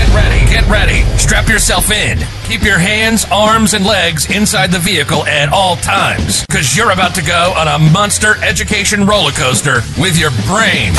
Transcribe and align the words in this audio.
Get 0.00 0.08
ready, 0.16 0.40
get 0.48 0.64
ready. 0.66 1.04
Strap 1.18 1.46
yourself 1.46 1.90
in. 1.90 2.18
Keep 2.44 2.62
your 2.62 2.78
hands, 2.78 3.26
arms, 3.30 3.74
and 3.74 3.84
legs 3.84 4.30
inside 4.34 4.72
the 4.72 4.78
vehicle 4.78 5.26
at 5.26 5.52
all 5.52 5.76
times, 5.76 6.40
because 6.46 6.74
you're 6.74 6.90
about 6.90 7.14
to 7.16 7.22
go 7.22 7.52
on 7.54 7.68
a 7.68 7.78
monster 7.92 8.42
education 8.42 9.04
roller 9.04 9.30
coaster 9.32 9.82
with 10.00 10.16
your 10.18 10.30
brain. 10.48 10.94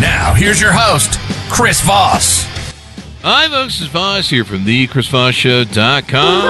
Now, 0.00 0.32
here's 0.32 0.58
your 0.58 0.72
host, 0.72 1.20
Chris 1.52 1.82
Voss. 1.82 2.48
Hi, 3.20 3.46
folks. 3.52 3.78
Is 3.82 3.88
Voss 3.88 4.30
here 4.30 4.46
from 4.46 4.64
the 4.64 4.88
thechrisvossshow.com. 4.88 6.48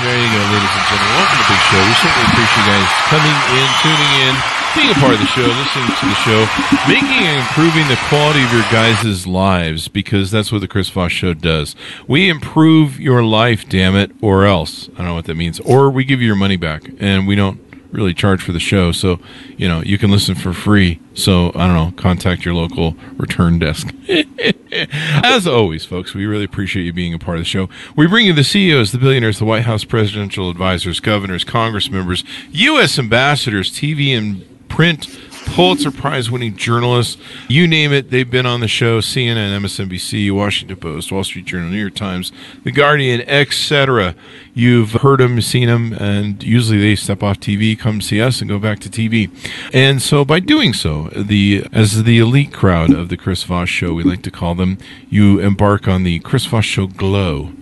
There 0.00 0.18
you 0.20 0.28
go, 0.32 0.40
ladies 0.40 0.72
and 0.72 0.84
gentlemen. 0.88 1.20
Welcome 1.20 1.36
to 1.36 1.44
the 1.44 1.48
big 1.52 1.62
show. 1.68 1.84
We 1.84 1.92
certainly 2.00 2.32
appreciate 2.32 2.64
you 2.64 2.72
guys 2.72 2.88
coming 3.12 3.36
in, 3.60 3.68
tuning 3.84 4.12
in, 4.24 4.34
being 4.74 4.90
a 4.90 4.94
part 4.94 5.14
of 5.14 5.20
the 5.20 5.26
show, 5.26 5.42
listening 5.42 5.86
to 5.86 6.06
the 6.06 6.14
show, 6.24 6.46
making 6.88 7.26
and 7.26 7.38
improving 7.38 7.86
the 7.88 7.98
quality 8.08 8.42
of 8.42 8.52
your 8.52 8.62
guys' 8.72 9.26
lives 9.26 9.88
because 9.88 10.30
that's 10.30 10.50
what 10.50 10.60
the 10.60 10.68
Chris 10.68 10.88
Voss 10.90 11.12
Show 11.12 11.34
does. 11.34 11.76
We 12.06 12.28
improve 12.28 12.98
your 12.98 13.22
life, 13.22 13.68
damn 13.68 13.94
it, 13.94 14.10
or 14.20 14.44
else. 14.44 14.88
I 14.94 14.98
don't 14.98 15.06
know 15.06 15.14
what 15.14 15.26
that 15.26 15.36
means. 15.36 15.60
Or 15.60 15.90
we 15.90 16.04
give 16.04 16.20
you 16.20 16.26
your 16.26 16.36
money 16.36 16.56
back 16.56 16.82
and 16.98 17.26
we 17.26 17.34
don't 17.34 17.60
really 17.92 18.12
charge 18.12 18.42
for 18.42 18.52
the 18.52 18.60
show. 18.60 18.92
So, 18.92 19.20
you 19.56 19.68
know, 19.68 19.80
you 19.82 19.96
can 19.98 20.10
listen 20.10 20.34
for 20.34 20.52
free. 20.52 21.00
So, 21.14 21.50
I 21.54 21.66
don't 21.66 21.76
know, 21.76 21.92
contact 21.96 22.44
your 22.44 22.54
local 22.54 22.96
return 23.16 23.60
desk. 23.60 23.94
As 24.72 25.46
always, 25.46 25.84
folks, 25.84 26.14
we 26.14 26.26
really 26.26 26.44
appreciate 26.44 26.82
you 26.82 26.92
being 26.92 27.14
a 27.14 27.18
part 27.18 27.38
of 27.38 27.42
the 27.42 27.48
show. 27.48 27.68
We 27.94 28.08
bring 28.08 28.26
you 28.26 28.32
the 28.32 28.42
CEOs, 28.42 28.90
the 28.90 28.98
billionaires, 28.98 29.38
the 29.38 29.44
White 29.44 29.62
House 29.62 29.84
presidential 29.84 30.50
advisors, 30.50 30.98
governors, 30.98 31.44
Congress 31.44 31.88
members, 31.88 32.24
U.S. 32.50 32.98
ambassadors, 32.98 33.70
TV 33.70 34.16
and 34.16 34.44
print 34.68 35.06
Pulitzer 35.54 35.90
Prize 35.90 36.30
winning 36.30 36.56
journalists. 36.56 37.16
You 37.48 37.68
name 37.68 37.92
it, 37.92 38.10
they've 38.10 38.28
been 38.28 38.46
on 38.46 38.60
the 38.60 38.68
show. 38.68 39.00
CNN, 39.00 39.60
MSNBC, 39.60 40.32
Washington 40.32 40.76
Post, 40.76 41.12
Wall 41.12 41.22
Street 41.22 41.44
Journal, 41.44 41.68
New 41.68 41.80
York 41.80 41.94
Times, 41.94 42.32
The 42.64 42.72
Guardian, 42.72 43.20
etc. 43.22 44.16
You've 44.52 44.92
heard 44.92 45.20
them, 45.20 45.40
seen 45.40 45.68
them, 45.68 45.92
and 45.92 46.42
usually 46.42 46.80
they 46.80 46.96
step 46.96 47.22
off 47.22 47.38
TV, 47.38 47.78
come 47.78 48.00
see 48.00 48.20
us, 48.20 48.40
and 48.40 48.48
go 48.48 48.58
back 48.58 48.80
to 48.80 48.88
TV. 48.88 49.30
And 49.72 50.02
so 50.02 50.24
by 50.24 50.40
doing 50.40 50.72
so, 50.72 51.08
the 51.14 51.64
as 51.72 52.02
the 52.04 52.18
elite 52.18 52.52
crowd 52.52 52.92
of 52.92 53.08
the 53.08 53.16
Chris 53.16 53.44
Voss 53.44 53.68
Show, 53.68 53.94
we 53.94 54.02
like 54.02 54.22
to 54.22 54.30
call 54.30 54.54
them, 54.54 54.78
you 55.08 55.38
embark 55.38 55.86
on 55.86 56.02
the 56.02 56.18
Chris 56.20 56.46
Voss 56.46 56.64
Show 56.64 56.86
glow 56.86 57.52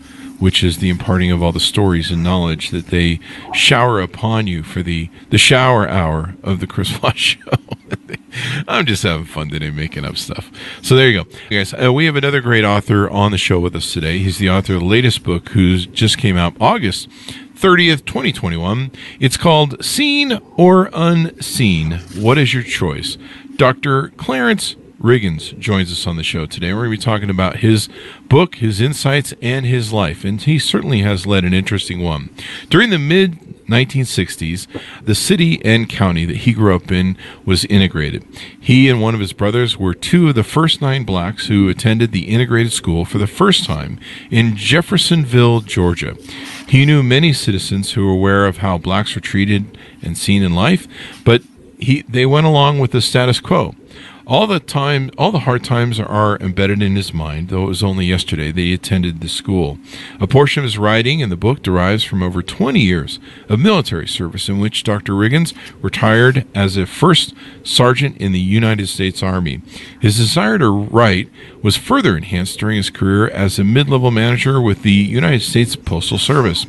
which 0.43 0.65
is 0.65 0.79
the 0.79 0.91
imparting 0.91 1.31
of 1.31 1.41
all 1.41 1.53
the 1.53 1.61
stories 1.61 2.11
and 2.11 2.21
knowledge 2.21 2.71
that 2.71 2.89
they 2.89 3.21
shower 3.55 4.01
upon 4.01 4.49
you 4.49 4.65
for 4.65 4.83
the, 4.83 5.09
the 5.31 5.39
shower 5.39 5.89
hour 5.89 6.35
of 6.43 6.59
the 6.59 6.67
Chris 6.67 6.91
Voss 6.91 7.17
Show. 7.17 7.39
I'm 8.67 8.85
just 8.85 9.05
having 9.05 9.25
fun 9.25 9.51
today 9.51 9.71
making 9.71 10.05
up 10.05 10.17
stuff. 10.17 10.51
So 10.83 10.97
there 10.97 11.09
you 11.09 11.23
go. 11.23 11.31
Guys, 11.49 11.73
uh, 11.73 11.93
we 11.93 12.07
have 12.07 12.17
another 12.17 12.41
great 12.41 12.65
author 12.65 13.09
on 13.09 13.31
the 13.31 13.39
show 13.39 13.61
with 13.61 13.77
us 13.77 13.93
today. 13.93 14.19
He's 14.19 14.39
the 14.39 14.51
author 14.51 14.75
of 14.75 14.81
the 14.81 14.87
latest 14.87 15.23
book 15.23 15.51
who's 15.51 15.87
just 15.87 16.19
came 16.19 16.37
out 16.37 16.57
August 16.61 17.09
30th, 17.55 18.05
2021. 18.05 18.91
It's 19.21 19.37
called 19.37 19.85
Seen 19.85 20.41
or 20.57 20.91
Unseen. 20.93 22.01
What 22.17 22.37
is 22.37 22.53
your 22.53 22.65
choice? 22.65 23.17
Dr. 23.55 24.09
Clarence 24.17 24.75
Riggins 25.03 25.59
joins 25.59 25.91
us 25.91 26.07
on 26.07 26.17
the 26.17 26.23
show 26.23 26.47
today. 26.47 26.73
We're 26.73 26.87
going 26.87 26.93
to 26.93 26.99
be 26.99 27.05
talking 27.05 27.31
about 27.31 27.57
his 27.57 27.89
book, 28.29 28.57
his 28.57 28.81
insights, 28.81 29.35
and 29.43 29.67
his 29.67 29.93
life. 29.93 30.25
And 30.25 30.41
he 30.41 30.61
certainly 30.61 31.01
has 31.01 31.27
led 31.27 31.45
an 31.45 31.53
interesting 31.53 32.01
one. 32.01 32.31
During 32.71 32.91
the 32.91 32.99
mid 32.99 33.53
1960s, 33.67 34.69
the 35.05 35.15
city 35.17 35.61
and 35.65 35.89
county 35.89 36.25
that 36.25 36.39
he 36.39 36.53
grew 36.53 36.77
up 36.77 36.93
in 36.93 37.17
was 37.45 37.65
integrated. 37.65 38.25
He 38.61 38.89
and 38.89 39.03
one 39.03 39.15
of 39.15 39.21
his 39.21 39.33
brothers 39.33 39.77
were 39.77 39.95
two 39.95 40.29
of 40.29 40.37
the 40.37 40.45
first 40.45 40.81
nine 40.81 41.03
blacks 41.03 41.47
who 41.47 41.69
attended 41.69 42.13
the 42.13 42.29
integrated 42.29 42.73
school 42.73 43.05
for 43.05 43.19
the 43.19 43.27
first 43.27 43.65
time 43.65 43.99
in 44.31 44.57
Jeffersonville, 44.57 45.63
Georgia. 45.63 46.17
He 46.69 46.87
knew 46.87 47.03
many 47.03 47.33
citizens 47.33 47.93
who 47.93 48.07
were 48.07 48.13
aware 48.13 48.47
of 48.47 48.59
how 48.59 48.79
blacks 48.79 49.15
were 49.17 49.21
treated 49.21 49.77
and 50.01 50.17
seen 50.17 50.43
in 50.43 50.55
life, 50.55 50.87
but 51.25 51.43
he, 51.79 52.03
they 52.03 52.27
went 52.27 52.47
along 52.47 52.79
with 52.79 52.93
the 52.93 53.01
status 53.01 53.41
quo. 53.41 53.75
All 54.25 54.47
the 54.47 54.61
time, 54.61 55.11
all 55.19 55.33
the 55.33 55.41
hard 55.41 55.65
times 55.65 55.99
are 55.99 56.39
embedded 56.39 56.81
in 56.81 56.95
his 56.95 57.13
mind, 57.13 57.49
though 57.49 57.65
it 57.65 57.69
was 57.69 57.83
only 57.83 58.07
yesterday 58.07 58.53
that 58.53 58.61
he 58.61 58.73
attended 58.73 59.21
the 59.21 59.29
school. 59.29 59.79
A 60.21 60.29
portion 60.29 60.61
of 60.61 60.65
his 60.65 60.79
writing 60.79 61.19
in 61.19 61.29
the 61.29 61.37
book 61.37 61.61
derives 61.61 62.05
from 62.05 62.23
over 62.23 62.41
20 62.41 62.79
years 62.79 63.19
of 63.49 63.59
military 63.59 64.07
service 64.07 64.49
in 64.49 64.61
which 64.61 64.85
Dr. 64.85 65.15
Riggins 65.15 65.55
retired 65.83 66.47
as 66.55 66.77
a 66.77 66.87
first 66.87 67.35
sergeant 67.65 68.17
in 68.19 68.31
the 68.31 68.39
United 68.39 68.87
States 68.87 69.25
Army. 69.25 69.61
His 70.01 70.19
desire 70.19 70.57
to 70.59 70.71
write 70.71 71.29
was 71.61 71.77
further 71.77 72.17
enhanced 72.17 72.61
during 72.61 72.77
his 72.77 72.91
career 72.91 73.29
as 73.29 73.59
a 73.59 73.65
mid-level 73.65 74.13
manager 74.13 74.61
with 74.61 74.83
the 74.83 74.93
United 74.93 75.43
States 75.43 75.75
Postal 75.75 76.19
Service. 76.19 76.65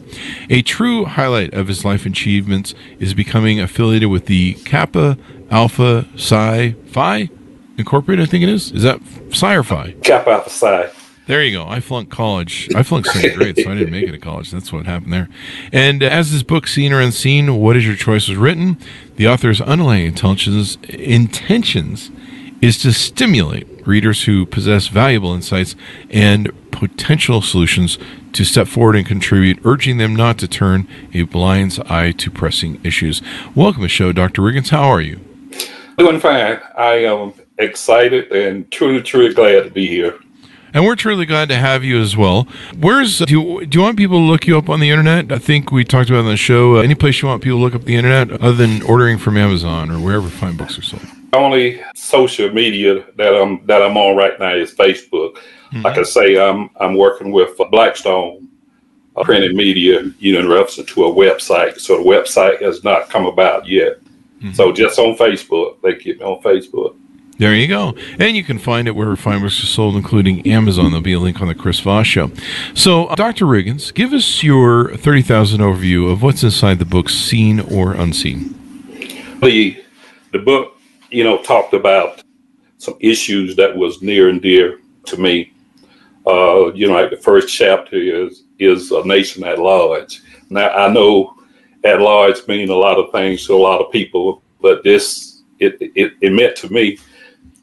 A 0.49 0.63
true 0.63 1.05
highlight 1.05 1.53
of 1.53 1.67
his 1.67 1.85
life 1.85 2.07
achievements 2.07 2.73
is 2.99 3.13
becoming 3.13 3.59
affiliated 3.59 4.09
with 4.09 4.25
the 4.25 4.55
Kappa 4.65 5.19
Alpha 5.51 6.07
Psi 6.15 6.73
Phi 6.87 7.29
Incorporated, 7.77 8.27
I 8.27 8.29
think 8.29 8.43
it 8.43 8.49
is. 8.49 8.71
Is 8.71 8.83
that 8.83 8.99
or 9.43 9.63
Phi? 9.63 9.91
Kappa 10.03 10.29
Alpha 10.29 10.49
Psi. 10.49 10.89
There 11.25 11.41
you 11.41 11.57
go. 11.57 11.65
I 11.65 11.79
flunked 11.79 12.11
college. 12.11 12.69
I 12.75 12.83
flunked 12.83 13.07
second 13.07 13.37
grade, 13.37 13.57
so 13.57 13.71
I 13.71 13.75
didn't 13.75 13.91
make 13.91 14.07
it 14.07 14.11
to 14.11 14.19
college. 14.19 14.51
That's 14.51 14.73
what 14.73 14.85
happened 14.85 15.13
there. 15.13 15.29
And 15.71 16.03
uh, 16.03 16.07
as 16.07 16.33
this 16.33 16.43
book, 16.43 16.67
Seen 16.67 16.91
or 16.91 16.99
Unseen, 16.99 17.61
What 17.61 17.77
is 17.77 17.85
Your 17.87 17.95
Choice, 17.95 18.27
was 18.27 18.37
written, 18.37 18.77
the 19.15 19.27
author's 19.27 19.61
underlying 19.61 20.05
intentions, 20.05 20.77
intentions 20.89 22.11
is 22.61 22.77
to 22.79 22.91
stimulate 22.91 23.87
readers 23.87 24.25
who 24.25 24.45
possess 24.45 24.87
valuable 24.89 25.33
insights 25.33 25.75
and 26.09 26.51
potential 26.71 27.41
solutions 27.41 27.97
to 28.33 28.43
step 28.43 28.67
forward 28.67 28.97
and 28.97 29.05
contribute, 29.05 29.59
urging 29.63 29.97
them 29.97 30.15
not 30.15 30.37
to 30.39 30.47
turn 30.47 30.87
a 31.13 31.23
blind 31.23 31.81
eye 31.89 32.11
to 32.11 32.29
pressing 32.29 32.81
issues. 32.83 33.21
Welcome 33.55 33.81
to 33.81 33.85
the 33.85 33.89
show, 33.89 34.11
Dr. 34.11 34.41
Riggins. 34.41 34.69
How 34.69 34.89
are 34.89 35.01
you? 35.01 35.21
Doing 35.97 36.19
fine. 36.19 36.59
I 36.77 37.05
am 37.05 37.33
excited 37.57 38.31
and 38.31 38.69
truly, 38.71 39.01
truly 39.01 39.33
glad 39.33 39.63
to 39.63 39.69
be 39.69 39.87
here. 39.87 40.19
And 40.73 40.85
we're 40.85 40.95
truly 40.95 41.27
glad 41.27 41.49
to 41.49 41.55
have 41.55 41.83
you 41.83 42.01
as 42.01 42.17
well. 42.17 42.47
Where's 42.79 43.19
do 43.19 43.31
you, 43.31 43.65
do 43.67 43.77
you 43.77 43.83
want 43.83 43.95
people 43.95 44.17
to 44.17 44.23
look 44.23 44.47
you 44.47 44.57
up 44.57 44.69
on 44.69 44.79
the 44.79 44.89
internet? 44.89 45.31
I 45.31 45.37
think 45.37 45.71
we 45.71 45.83
talked 45.83 46.09
about 46.09 46.21
on 46.21 46.25
the 46.25 46.37
show. 46.37 46.77
Uh, 46.77 46.81
any 46.81 46.95
place 46.95 47.21
you 47.21 47.27
want 47.27 47.43
people 47.43 47.59
to 47.59 47.63
look 47.63 47.75
up 47.75 47.83
the 47.83 47.95
internet 47.95 48.31
other 48.41 48.53
than 48.53 48.81
ordering 48.81 49.19
from 49.19 49.37
Amazon 49.37 49.91
or 49.91 49.99
wherever 49.99 50.27
fine 50.29 50.57
books 50.57 50.79
are 50.79 50.81
sold? 50.81 51.03
Only 51.31 51.79
social 51.93 52.51
media 52.51 53.05
that 53.17 53.35
I'm 53.35 53.63
that 53.67 53.83
I'm 53.83 53.97
on 53.97 54.17
right 54.17 54.39
now 54.39 54.55
is 54.55 54.73
Facebook. 54.73 55.35
Mm-hmm. 55.71 55.81
Like 55.81 55.99
I 55.99 56.03
say, 56.03 56.37
I'm 56.37 56.71
I'm 56.79 56.95
working 56.95 57.31
with 57.31 57.55
Blackstone 57.69 58.49
uh, 59.15 59.23
printed 59.23 59.55
media, 59.55 60.11
you 60.17 60.33
know, 60.33 60.39
in 60.39 60.49
reference 60.49 60.75
to 60.91 61.05
a 61.05 61.11
website. 61.11 61.79
So 61.79 61.97
the 61.97 62.03
website 62.03 62.61
has 62.63 62.83
not 62.83 63.09
come 63.09 63.27
about 63.27 63.67
yet. 63.67 63.99
Mm-hmm. 64.37 64.53
So 64.53 64.71
just 64.71 64.97
on 64.97 65.15
Facebook, 65.15 65.81
they 65.81 65.95
get 65.95 66.19
me 66.19 66.25
on 66.25 66.41
Facebook. 66.41 66.95
There 67.43 67.53
you 67.53 67.67
go. 67.67 67.93
And 68.19 68.37
you 68.37 68.43
can 68.45 68.57
find 68.57 68.87
it 68.87 68.95
where 68.95 69.13
fine 69.17 69.41
books 69.41 69.61
are 69.61 69.65
sold, 69.65 69.97
including 69.97 70.47
Amazon. 70.47 70.91
There'll 70.91 71.01
be 71.01 71.11
a 71.11 71.19
link 71.19 71.41
on 71.41 71.49
the 71.49 71.53
Chris 71.53 71.81
Voss 71.81 72.07
show. 72.07 72.31
So, 72.73 73.07
uh, 73.07 73.15
Dr. 73.15 73.43
Riggins, 73.43 73.93
give 73.93 74.13
us 74.13 74.43
your 74.43 74.95
30,000 74.95 75.59
overview 75.59 76.09
of 76.09 76.23
what's 76.23 76.41
inside 76.41 76.79
the 76.79 76.85
book, 76.85 77.09
Seen 77.09 77.59
or 77.59 77.95
Unseen. 77.95 78.55
The, 79.41 79.83
the 80.31 80.39
book, 80.39 80.77
you 81.11 81.25
know, 81.25 81.37
talked 81.43 81.73
about 81.73 82.23
some 82.77 82.95
issues 83.01 83.57
that 83.57 83.75
was 83.75 84.01
near 84.01 84.29
and 84.29 84.41
dear 84.41 84.79
to 85.07 85.17
me. 85.17 85.51
Uh, 86.25 86.71
you 86.73 86.87
know, 86.87 86.93
like 86.93 87.09
the 87.09 87.17
first 87.17 87.53
chapter 87.53 87.97
is 87.97 88.43
is 88.57 88.91
a 88.91 89.05
nation 89.05 89.43
at 89.43 89.59
large. 89.59 90.21
Now, 90.49 90.69
I 90.69 90.87
know 90.93 91.35
at 91.83 91.99
large 91.99 92.47
mean 92.47 92.69
a 92.69 92.73
lot 92.73 92.97
of 92.97 93.11
things 93.11 93.45
to 93.47 93.53
a 93.53 93.57
lot 93.57 93.81
of 93.81 93.91
people, 93.91 94.41
but 94.61 94.81
this, 94.85 95.41
it, 95.59 95.75
it, 95.81 96.13
it 96.21 96.31
meant 96.31 96.55
to 96.55 96.71
me 96.71 96.97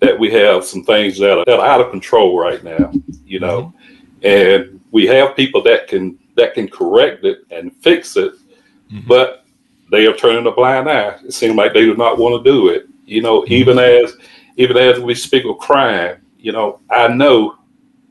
that 0.01 0.19
we 0.19 0.31
have 0.33 0.65
some 0.65 0.83
things 0.83 1.19
that 1.19 1.39
are, 1.39 1.45
that 1.45 1.61
are 1.61 1.67
out 1.67 1.81
of 1.81 1.91
control 1.91 2.39
right 2.39 2.63
now, 2.65 2.91
you 3.25 3.39
know, 3.39 3.73
mm-hmm. 4.23 4.27
and 4.27 4.81
we 4.91 5.07
have 5.07 5.37
people 5.37 5.63
that 5.63 5.89
can 5.89 6.19
that 6.37 6.55
can 6.55 6.69
correct 6.69 7.25
it 7.25 7.41
and 7.51 7.75
fix 7.77 8.17
it, 8.17 8.33
mm-hmm. 8.33 9.07
but 9.07 9.45
they 9.91 10.07
are 10.07 10.17
turning 10.17 10.47
a 10.47 10.51
blind 10.51 10.89
eye. 10.89 11.19
It 11.25 11.35
seems 11.35 11.55
like 11.55 11.75
they 11.75 11.85
do 11.85 11.97
not 11.97 12.19
want 12.19 12.43
to 12.43 12.51
do 12.51 12.69
it. 12.69 12.87
You 13.05 13.23
know, 13.23 13.43
mm-hmm. 13.43 13.53
even 13.53 13.79
as 13.79 14.17
even 14.57 14.77
as 14.77 15.01
we 15.01 15.15
speak 15.15 15.45
of 15.45 15.59
crime, 15.59 16.21
you 16.39 16.53
know, 16.53 16.81
I 16.91 17.09
know 17.09 17.57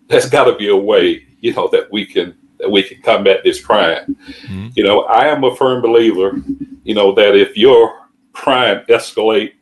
there's 0.07 0.29
got 0.29 0.45
to 0.45 0.55
be 0.55 0.69
a 0.69 0.75
way, 0.75 1.25
you 1.41 1.53
know, 1.53 1.67
that 1.69 1.91
we 1.91 2.05
can 2.05 2.37
that 2.59 2.69
we 2.69 2.83
can 2.83 3.01
combat 3.01 3.41
this 3.43 3.63
crime. 3.63 4.15
Mm-hmm. 4.43 4.69
You 4.75 4.83
know, 4.83 5.03
I 5.03 5.27
am 5.27 5.43
a 5.43 5.55
firm 5.55 5.81
believer, 5.81 6.41
you 6.83 6.93
know, 6.93 7.13
that 7.13 7.35
if 7.35 7.57
your 7.57 8.07
crime 8.33 8.83
escalate 8.89 9.53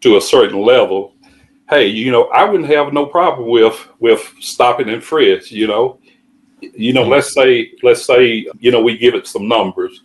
to 0.00 0.16
a 0.16 0.20
certain 0.20 0.60
level, 0.60 1.14
hey, 1.68 1.86
you 1.86 2.12
know, 2.12 2.24
I 2.28 2.44
wouldn't 2.44 2.70
have 2.70 2.92
no 2.92 3.06
problem 3.06 3.48
with 3.48 3.88
with 3.98 4.32
stopping 4.40 4.88
and 4.88 5.02
frisk. 5.02 5.50
You 5.50 5.66
know, 5.66 5.98
you 6.60 6.92
know, 6.92 7.02
mm-hmm. 7.02 7.12
let's 7.12 7.32
say 7.32 7.72
let's 7.82 8.04
say 8.04 8.46
you 8.58 8.70
know 8.70 8.82
we 8.82 8.96
give 8.96 9.14
it 9.14 9.26
some 9.26 9.48
numbers. 9.48 10.02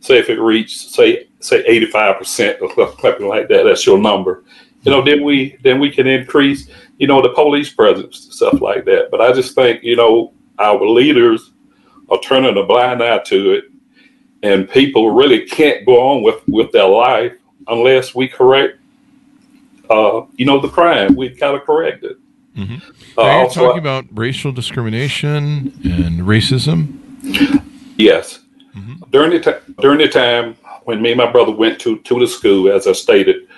Say 0.00 0.18
if 0.18 0.30
it 0.30 0.40
reached 0.40 0.90
say 0.90 1.28
say 1.40 1.64
eighty 1.66 1.86
five 1.86 2.18
percent 2.18 2.60
or 2.60 2.70
something 3.00 3.26
like 3.26 3.48
that, 3.48 3.64
that's 3.64 3.86
your 3.86 3.98
number. 3.98 4.44
You 4.82 4.92
know, 4.92 5.02
then 5.02 5.24
we 5.24 5.56
then 5.62 5.80
we 5.80 5.90
can 5.90 6.06
increase 6.06 6.70
you 6.98 7.06
know 7.06 7.20
the 7.20 7.30
police 7.30 7.72
presence 7.72 8.28
stuff 8.30 8.60
like 8.60 8.84
that. 8.84 9.10
But 9.10 9.20
I 9.20 9.32
just 9.32 9.54
think 9.54 9.82
you 9.82 9.96
know 9.96 10.32
our 10.58 10.86
leaders 10.86 11.52
are 12.10 12.20
turning 12.20 12.56
a 12.56 12.64
blind 12.64 13.02
eye 13.02 13.18
to 13.18 13.52
it, 13.52 13.64
and 14.42 14.70
people 14.70 15.10
really 15.10 15.46
can't 15.46 15.84
go 15.84 16.00
on 16.00 16.22
with 16.22 16.46
with 16.48 16.70
their 16.72 16.88
life 16.88 17.32
unless 17.66 18.14
we 18.14 18.28
correct 18.28 18.77
uh, 19.90 20.26
you 20.36 20.46
know, 20.46 20.60
the 20.60 20.68
crime. 20.68 21.14
We've 21.14 21.38
got 21.38 21.52
to 21.52 21.60
correct 21.60 22.04
it. 22.04 22.18
Mm-hmm. 22.56 23.18
Uh, 23.18 23.22
now 23.22 23.40
you're 23.42 23.50
talking 23.50 23.78
about 23.78 24.04
racial 24.12 24.52
discrimination 24.52 25.72
and 25.84 26.20
racism. 26.20 26.98
Yes. 27.96 28.40
Mm-hmm. 28.76 29.10
During 29.10 29.30
the 29.30 29.40
t- 29.40 29.72
during 29.80 29.98
the 29.98 30.08
time 30.08 30.54
when 30.84 31.00
me 31.02 31.12
and 31.12 31.18
my 31.18 31.30
brother 31.30 31.52
went 31.52 31.80
to 31.80 31.98
to 31.98 32.18
the 32.18 32.26
school, 32.26 32.72
as 32.72 32.86
I 32.86 32.92
stated, 32.92 33.48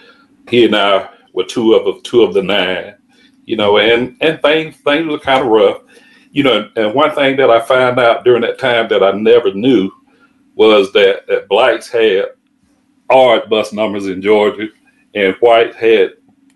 he 0.49 0.65
and 0.65 0.77
I 0.77 1.09
were 1.33 1.45
two 1.45 1.75
of 1.75 1.85
the 1.85 2.01
two 2.03 2.23
of 2.23 2.35
the 2.35 2.43
nine. 2.43 2.97
You 3.47 3.57
know, 3.57 3.79
and 3.79 4.17
and 4.21 4.41
things 4.43 4.77
things 4.77 5.07
were 5.07 5.19
kind 5.19 5.43
of 5.45 5.51
rough. 5.51 5.83
You 6.33 6.45
know, 6.45 6.71
and 6.77 6.95
one 6.95 7.15
thing 7.15 7.37
that 7.37 7.51
I 7.51 7.61
found 7.61 7.99
out 7.99 8.25
during 8.25 8.43
that 8.43 8.59
time 8.59 8.89
that 8.89 9.03
I 9.03 9.13
never 9.13 9.53
knew 9.53 9.91
was 10.55 10.93
that 10.93 11.27
that 11.27 11.49
blacks 11.49 11.89
had 11.89 12.27
odd 13.09 13.51
bus 13.51 13.73
numbers 13.73 14.07
in 14.07 14.23
Georgia, 14.23 14.69
and 15.15 15.35
whites 15.41 15.77
had 15.77 16.13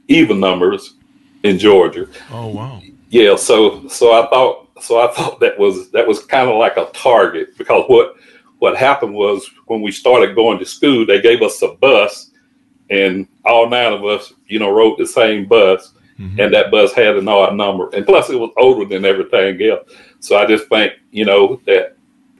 even 0.08 0.40
numbers 0.40 0.94
in 1.42 1.58
Georgia. 1.58 2.08
Oh 2.30 2.48
wow! 2.48 2.82
Yeah, 3.10 3.36
so 3.36 3.86
so 3.88 4.12
I 4.12 4.28
thought 4.28 4.68
so 4.80 5.00
I 5.00 5.12
thought 5.12 5.40
that 5.40 5.58
was 5.58 5.90
that 5.90 6.06
was 6.06 6.24
kind 6.24 6.48
of 6.50 6.56
like 6.56 6.76
a 6.76 6.86
target 6.92 7.56
because 7.56 7.84
what 7.88 8.16
what 8.58 8.76
happened 8.76 9.14
was 9.14 9.48
when 9.66 9.82
we 9.82 9.92
started 9.92 10.34
going 10.34 10.58
to 10.58 10.64
school, 10.64 11.04
they 11.06 11.20
gave 11.20 11.42
us 11.42 11.60
a 11.62 11.68
bus, 11.68 12.30
and 12.90 13.28
all 13.44 13.68
nine 13.68 13.92
of 13.92 14.04
us, 14.04 14.32
you 14.46 14.58
know, 14.58 14.70
rode 14.70 14.98
the 14.98 15.06
same 15.06 15.46
bus, 15.46 15.92
mm-hmm. 16.18 16.40
and 16.40 16.54
that 16.54 16.70
bus 16.70 16.92
had 16.92 17.16
an 17.16 17.28
odd 17.28 17.54
number, 17.54 17.90
and 17.90 18.06
plus 18.06 18.30
it 18.30 18.38
was 18.38 18.52
older 18.56 18.84
than 18.84 19.04
everything 19.04 19.60
else. 19.62 19.90
So 20.20 20.36
I 20.36 20.46
just 20.46 20.68
think 20.68 20.94
you 21.10 21.24
know 21.24 21.60
that 21.66 21.96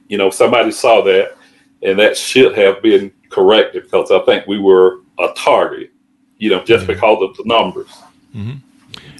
you 0.07 0.17
know 0.17 0.29
somebody 0.29 0.71
saw 0.71 1.01
that, 1.03 1.35
and 1.83 1.99
that 1.99 2.17
should 2.17 2.57
have 2.57 2.81
been 2.81 3.11
corrected 3.29 3.83
because 3.83 4.11
I 4.11 4.19
think 4.25 4.47
we 4.47 4.59
were 4.59 5.01
a 5.19 5.29
target 5.35 5.91
you 6.37 6.49
know, 6.49 6.63
just 6.63 6.87
because 6.87 7.21
of 7.21 7.35
the 7.37 7.43
numbers. 7.45 7.89
Mm-hmm. 8.35 8.57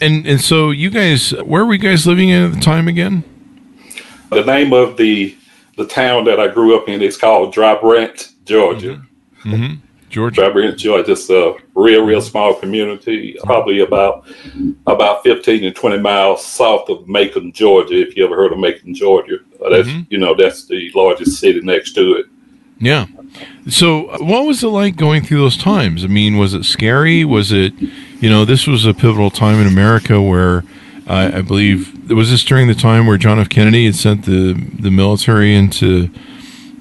And 0.02 0.28
and 0.28 0.42
so 0.42 0.72
you 0.72 0.90
guys, 0.90 1.32
where 1.44 1.66
were 1.66 1.74
you 1.74 1.80
guys 1.80 2.06
living 2.06 2.32
at 2.32 2.54
the 2.54 2.60
time 2.60 2.88
again? 2.88 3.24
The 4.30 4.44
name 4.44 4.74
of 4.74 4.98
the 4.98 5.38
the 5.78 5.86
town 5.86 6.26
that 6.26 6.40
I 6.40 6.48
grew 6.48 6.78
up 6.78 6.88
in 6.88 7.02
is 7.02 7.18
called 7.18 7.54
Dry 7.54 7.80
Branch, 7.80 8.28
Georgia. 8.46 9.02
Mm-hmm. 9.44 9.54
Mm-hmm. 9.54 9.76
Georgia. 10.10 10.36
Dry 10.36 10.50
Branch, 10.50 10.80
Georgia. 10.80 11.12
It's 11.12 11.30
a 11.30 11.56
real, 11.76 12.06
real 12.06 12.22
small 12.22 12.54
community, 12.54 13.38
probably 13.44 13.82
about 13.82 14.26
about 14.88 15.24
fifteen 15.24 15.62
to 15.62 15.72
twenty 15.72 16.00
miles 16.00 16.46
south 16.46 16.88
of 16.90 17.08
Macon, 17.08 17.52
Georgia. 17.52 17.96
If 17.96 18.16
you 18.16 18.26
ever 18.26 18.36
heard 18.36 18.54
of 18.54 18.60
Macon, 18.60 18.94
Georgia, 18.94 19.40
that's 19.70 19.88
mm-hmm. 19.88 20.02
you 20.10 20.18
know 20.18 20.34
that's 20.34 20.68
the 20.68 20.92
largest 20.96 21.40
city 21.40 21.60
next 21.62 21.94
to 21.94 22.14
it. 22.14 22.26
Yeah. 22.78 23.08
So, 23.70 24.18
what 24.24 24.46
was 24.46 24.64
it 24.64 24.68
like 24.68 24.96
going 24.96 25.24
through 25.24 25.40
those 25.40 25.58
times? 25.58 26.04
I 26.04 26.08
mean, 26.08 26.38
was 26.38 26.54
it 26.54 26.64
scary? 26.64 27.26
Was 27.26 27.52
it, 27.52 27.74
you 28.22 28.30
know, 28.30 28.46
this 28.46 28.68
was 28.68 28.86
a 28.86 28.94
pivotal 28.94 29.30
time 29.30 29.60
in 29.60 29.68
America 29.68 30.22
where 30.22 30.64
uh, 31.08 31.32
I 31.36 31.42
believe 31.42 32.10
was 32.10 32.32
this 32.32 32.44
during 32.44 32.68
the 32.68 32.76
time 32.76 33.08
where 33.08 33.18
John 33.18 33.40
F. 33.40 33.50
Kennedy 33.50 33.86
had 33.86 33.96
sent 33.96 34.26
the 34.26 34.54
the 34.54 34.90
military 34.90 35.56
into 35.56 36.10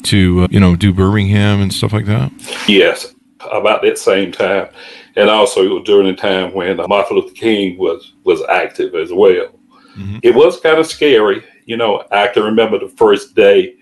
to 0.04 0.44
uh, 0.44 0.48
you 0.50 0.60
know 0.60 0.76
do 0.76 0.92
Birmingham 0.92 1.60
and 1.60 1.72
stuff 1.72 1.92
like 1.92 2.06
that. 2.06 2.32
Yes, 2.68 3.14
about 3.52 3.82
that 3.82 3.98
same 3.98 4.32
time, 4.32 4.68
and 5.16 5.28
also 5.28 5.82
during 5.82 6.06
the 6.06 6.14
time 6.14 6.54
when 6.54 6.76
Martin 6.76 7.16
Luther 7.16 7.34
King 7.34 7.78
was 7.78 8.14
was 8.24 8.42
active 8.48 8.94
as 8.94 9.12
well. 9.12 9.48
Mm-hmm. 9.96 10.18
It 10.22 10.34
was 10.34 10.58
kind 10.60 10.78
of 10.78 10.86
scary, 10.86 11.44
you 11.66 11.76
know. 11.76 12.04
I 12.10 12.28
can 12.28 12.42
remember 12.42 12.78
the 12.78 12.88
first 12.88 13.34
day, 13.34 13.76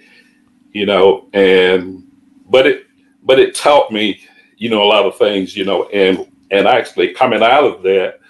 you 0.73 0.87
know, 0.87 1.29
and 1.33 2.05
but 2.49 2.67
it 2.67 2.87
but 3.23 3.39
it 3.39 3.55
taught 3.55 3.93
me, 3.93 4.21
you 4.57 4.71
know, 4.71 4.83
a 4.83 4.85
lot 4.85 5.07
of 5.07 5.17
things, 5.17 5.57
you 5.57 5.65
know, 5.65 5.89
and 5.89 6.27
and 6.51 6.67
actually 6.67 7.15
coming 7.15 7.43
out 7.43 7.65
of 7.65 7.83
that, 7.83 8.21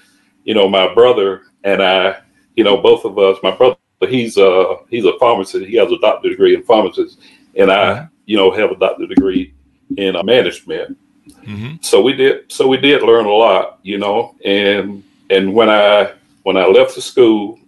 you 0.44 0.54
know, 0.54 0.68
my 0.68 0.92
brother 0.94 1.42
and 1.64 1.82
I, 1.82 2.20
you 2.56 2.64
know, 2.64 2.76
both 2.76 3.04
of 3.04 3.18
us, 3.18 3.38
my 3.42 3.54
brother, 3.54 3.76
he's 4.08 4.36
a 4.36 4.76
he's 4.88 5.04
a 5.04 5.18
pharmacist, 5.18 5.66
he 5.66 5.76
has 5.76 5.90
a 5.90 5.98
doctorate 5.98 6.32
degree 6.32 6.54
in 6.54 6.62
pharmacist, 6.62 7.20
and 7.56 7.70
I, 7.70 7.94
mm-hmm. 7.94 8.06
you 8.26 8.36
know, 8.36 8.50
have 8.50 8.70
a 8.70 8.76
doctorate 8.76 9.08
degree 9.08 9.54
in 9.96 10.16
uh, 10.16 10.22
management. 10.22 10.98
Mm-hmm. 11.44 11.76
So 11.80 12.02
we 12.02 12.14
did, 12.14 12.50
so 12.50 12.66
we 12.66 12.78
did 12.78 13.02
learn 13.02 13.26
a 13.26 13.32
lot, 13.32 13.78
you 13.82 13.98
know, 13.98 14.34
and 14.44 15.02
and 15.30 15.54
when 15.54 15.70
I 15.70 16.12
when 16.42 16.56
I 16.56 16.66
left 16.66 16.94
the 16.94 17.02
school, 17.02 17.58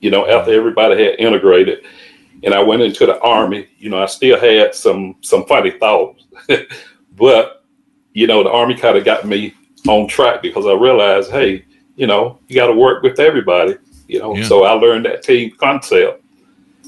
you 0.00 0.10
know, 0.10 0.26
after 0.28 0.52
everybody 0.52 1.02
had 1.02 1.18
integrated, 1.18 1.84
and 2.44 2.54
I 2.54 2.62
went 2.62 2.82
into 2.82 3.06
the 3.06 3.18
army, 3.20 3.68
you 3.78 3.88
know, 3.90 4.02
I 4.02 4.06
still 4.06 4.38
had 4.38 4.74
some 4.74 5.16
some 5.22 5.46
funny 5.46 5.72
thoughts, 5.72 6.24
but 7.16 7.64
you 8.12 8.26
know, 8.26 8.42
the 8.42 8.50
army 8.50 8.74
kind 8.74 8.96
of 8.96 9.04
got 9.04 9.26
me 9.26 9.54
on 9.88 10.06
track 10.06 10.42
because 10.42 10.66
I 10.66 10.72
realized, 10.72 11.30
hey, 11.30 11.64
you 11.96 12.06
know, 12.06 12.38
you 12.48 12.54
got 12.54 12.66
to 12.66 12.74
work 12.74 13.02
with 13.02 13.18
everybody, 13.18 13.76
you 14.08 14.18
know. 14.18 14.36
Yeah. 14.36 14.44
So 14.44 14.64
I 14.64 14.72
learned 14.72 15.06
that 15.06 15.22
team 15.22 15.52
concept. 15.56 16.22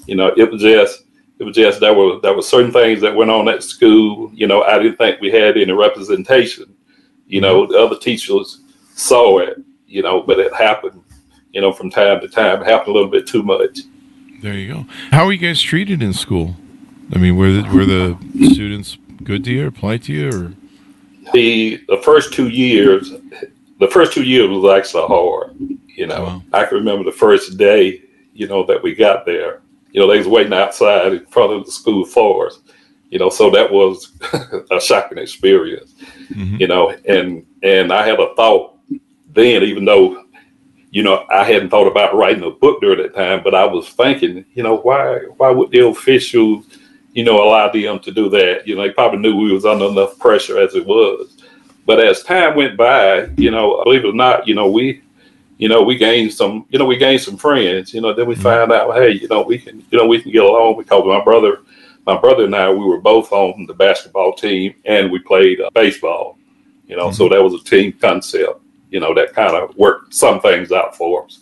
You 0.06 0.14
know, 0.14 0.32
it 0.36 0.50
was 0.50 0.62
just 0.62 1.04
it 1.38 1.44
was 1.44 1.56
just 1.56 1.80
there 1.80 1.94
were 1.94 2.20
there 2.20 2.34
were 2.34 2.42
certain 2.42 2.72
things 2.72 3.00
that 3.00 3.14
went 3.14 3.30
on 3.30 3.48
at 3.48 3.62
school. 3.62 4.30
You 4.34 4.46
know, 4.46 4.62
I 4.62 4.78
didn't 4.78 4.98
think 4.98 5.20
we 5.20 5.30
had 5.30 5.56
any 5.56 5.72
representation. 5.72 6.74
You 7.26 7.40
know, 7.40 7.62
mm-hmm. 7.62 7.72
the 7.72 7.78
other 7.78 7.98
teachers 7.98 8.60
saw 8.94 9.38
it. 9.38 9.58
You 9.86 10.02
know, 10.02 10.22
but 10.22 10.38
it 10.38 10.54
happened. 10.54 11.02
You 11.52 11.60
know, 11.62 11.72
from 11.72 11.90
time 11.90 12.20
to 12.20 12.28
time, 12.28 12.60
it 12.60 12.66
happened 12.66 12.88
a 12.88 12.92
little 12.92 13.10
bit 13.10 13.26
too 13.26 13.42
much. 13.42 13.80
There 14.42 14.54
you 14.54 14.72
go. 14.72 14.86
How 15.10 15.26
were 15.26 15.32
you 15.32 15.38
guys 15.38 15.60
treated 15.60 16.02
in 16.02 16.12
school? 16.12 16.56
I 17.14 17.18
mean, 17.18 17.36
were 17.36 17.52
the, 17.52 17.62
were 17.74 17.86
the 17.86 18.18
students 18.52 18.98
good 19.22 19.44
to 19.44 19.52
you 19.52 19.68
or 19.68 19.70
polite 19.70 20.04
to 20.04 20.12
you? 20.12 20.28
Or? 20.28 20.52
The 21.32 21.82
the 21.88 21.98
first 22.02 22.32
two 22.32 22.48
years, 22.48 23.12
the 23.80 23.88
first 23.88 24.12
two 24.12 24.22
years 24.22 24.48
was 24.48 24.78
actually 24.78 25.06
hard. 25.06 25.56
You 25.88 26.06
know, 26.06 26.22
wow. 26.22 26.42
I 26.52 26.66
can 26.66 26.78
remember 26.78 27.04
the 27.04 27.16
first 27.16 27.56
day. 27.56 28.02
You 28.34 28.46
know 28.48 28.64
that 28.66 28.82
we 28.82 28.94
got 28.94 29.24
there. 29.24 29.62
You 29.92 30.00
know, 30.00 30.08
they 30.08 30.18
was 30.18 30.28
waiting 30.28 30.52
outside 30.52 31.12
in 31.12 31.26
front 31.26 31.52
of 31.52 31.64
the 31.64 31.72
school 31.72 32.04
for 32.04 32.48
us. 32.48 32.60
You 33.10 33.18
know, 33.18 33.30
so 33.30 33.50
that 33.50 33.70
was 33.70 34.12
a 34.70 34.80
shocking 34.80 35.18
experience. 35.18 35.94
Mm-hmm. 36.28 36.56
You 36.56 36.66
know, 36.68 36.94
and 37.08 37.46
and 37.62 37.92
I 37.92 38.06
had 38.06 38.20
a 38.20 38.34
thought 38.34 38.76
then, 39.28 39.62
even 39.62 39.84
though 39.84 40.25
you 40.96 41.02
know, 41.02 41.26
I 41.28 41.44
hadn't 41.44 41.68
thought 41.68 41.88
about 41.88 42.14
writing 42.14 42.42
a 42.42 42.50
book 42.50 42.80
during 42.80 43.02
that 43.02 43.14
time, 43.14 43.42
but 43.44 43.54
I 43.54 43.66
was 43.66 43.86
thinking, 43.86 44.46
you 44.54 44.62
know, 44.62 44.78
why 44.78 45.18
why 45.36 45.50
would 45.50 45.70
the 45.70 45.86
officials, 45.86 46.64
you 47.12 47.22
know, 47.22 47.36
allow 47.36 47.70
them 47.70 47.98
to 47.98 48.10
do 48.10 48.30
that? 48.30 48.66
You 48.66 48.76
know, 48.76 48.82
they 48.82 48.94
probably 48.94 49.18
knew 49.18 49.36
we 49.36 49.52
was 49.52 49.66
under 49.66 49.88
enough 49.88 50.18
pressure 50.18 50.58
as 50.58 50.74
it 50.74 50.86
was. 50.86 51.36
But 51.84 52.00
as 52.00 52.22
time 52.22 52.56
went 52.56 52.78
by, 52.78 53.28
you 53.36 53.50
know, 53.50 53.84
believe 53.84 54.06
it 54.06 54.08
or 54.08 54.14
not, 54.14 54.48
you 54.48 54.54
know, 54.54 54.70
we 54.70 55.02
you 55.58 55.68
know, 55.68 55.82
we 55.82 55.98
gained 55.98 56.32
some, 56.32 56.64
you 56.70 56.78
know, 56.78 56.86
we 56.86 56.96
gained 56.96 57.20
some 57.20 57.36
friends, 57.36 57.92
you 57.92 58.00
know, 58.00 58.14
then 58.14 58.26
we 58.26 58.32
mm-hmm. 58.32 58.44
found 58.44 58.72
out, 58.72 58.94
hey, 58.94 59.10
you 59.12 59.28
know, 59.28 59.42
we 59.42 59.58
can, 59.58 59.84
you 59.90 59.98
know, 59.98 60.06
we 60.06 60.22
can 60.22 60.32
get 60.32 60.44
along 60.44 60.78
because 60.78 61.04
my 61.04 61.22
brother, 61.22 61.58
my 62.06 62.16
brother 62.16 62.46
and 62.46 62.56
I, 62.56 62.70
we 62.70 62.86
were 62.86 63.02
both 63.02 63.32
on 63.32 63.66
the 63.66 63.74
basketball 63.74 64.32
team 64.32 64.74
and 64.86 65.12
we 65.12 65.18
played 65.18 65.60
uh, 65.60 65.68
baseball, 65.74 66.38
you 66.86 66.96
know, 66.96 67.08
mm-hmm. 67.08 67.16
so 67.16 67.28
that 67.28 67.44
was 67.44 67.52
a 67.52 67.64
team 67.64 67.92
concept 67.92 68.62
you 68.96 69.00
know, 69.00 69.12
that 69.12 69.34
kind 69.34 69.54
of 69.54 69.76
worked 69.76 70.14
some 70.14 70.40
things 70.40 70.72
out 70.72 70.96
for 70.96 71.26
us. 71.26 71.40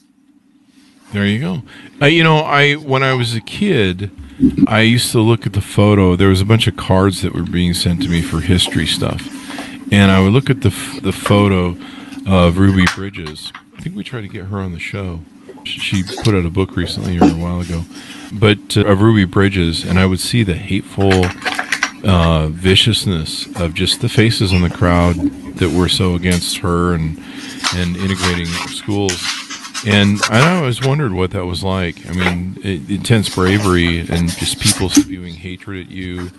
There 1.12 1.24
you 1.24 1.38
go. 1.38 1.62
Uh, 2.02 2.06
you 2.06 2.24
know, 2.24 2.38
I 2.38 2.72
when 2.72 3.04
I 3.04 3.14
was 3.14 3.36
a 3.36 3.40
kid, 3.40 4.10
I 4.66 4.80
used 4.80 5.12
to 5.12 5.20
look 5.20 5.46
at 5.46 5.52
the 5.52 5.60
photo. 5.60 6.16
There 6.16 6.30
was 6.30 6.40
a 6.40 6.44
bunch 6.44 6.66
of 6.66 6.76
cards 6.76 7.22
that 7.22 7.32
were 7.32 7.44
being 7.44 7.72
sent 7.72 8.02
to 8.02 8.08
me 8.08 8.22
for 8.22 8.40
history 8.40 8.86
stuff, 8.86 9.22
and 9.92 10.10
I 10.10 10.20
would 10.20 10.32
look 10.32 10.50
at 10.50 10.62
the 10.62 10.70
the 11.00 11.12
photo 11.12 11.76
of 12.26 12.58
Ruby 12.58 12.86
Bridges. 12.96 13.52
I 13.78 13.82
think 13.82 13.94
we 13.94 14.02
tried 14.02 14.22
to 14.22 14.28
get 14.28 14.46
her 14.46 14.58
on 14.58 14.72
the 14.72 14.80
show. 14.80 15.20
She 15.62 16.02
put 16.02 16.34
out 16.34 16.44
a 16.44 16.50
book 16.50 16.74
recently 16.74 17.20
or 17.20 17.30
a 17.30 17.40
while 17.40 17.60
ago, 17.60 17.84
but 18.32 18.76
uh, 18.76 18.84
of 18.84 19.00
Ruby 19.00 19.26
Bridges, 19.26 19.84
and 19.84 20.00
I 20.00 20.06
would 20.06 20.18
see 20.18 20.42
the 20.42 20.56
hateful 20.56 21.24
uh, 22.04 22.48
viciousness 22.48 23.46
of 23.60 23.74
just 23.74 24.00
the 24.00 24.08
faces 24.08 24.50
in 24.52 24.62
the 24.62 24.70
crowd 24.70 25.43
that 25.56 25.70
were 25.70 25.88
so 25.88 26.14
against 26.14 26.58
her 26.58 26.94
and 26.94 27.18
and 27.74 27.96
integrating 27.96 28.46
schools. 28.46 29.22
And 29.86 30.18
I 30.30 30.56
always 30.56 30.82
wondered 30.82 31.12
what 31.12 31.32
that 31.32 31.44
was 31.44 31.62
like. 31.62 32.06
I 32.08 32.12
mean, 32.12 32.58
it, 32.62 32.90
intense 32.90 33.34
bravery 33.34 34.00
and 34.00 34.30
just 34.30 34.58
people 34.58 34.88
spewing 34.88 35.34
hatred 35.34 35.86
at 35.86 35.92
you, 35.92 36.30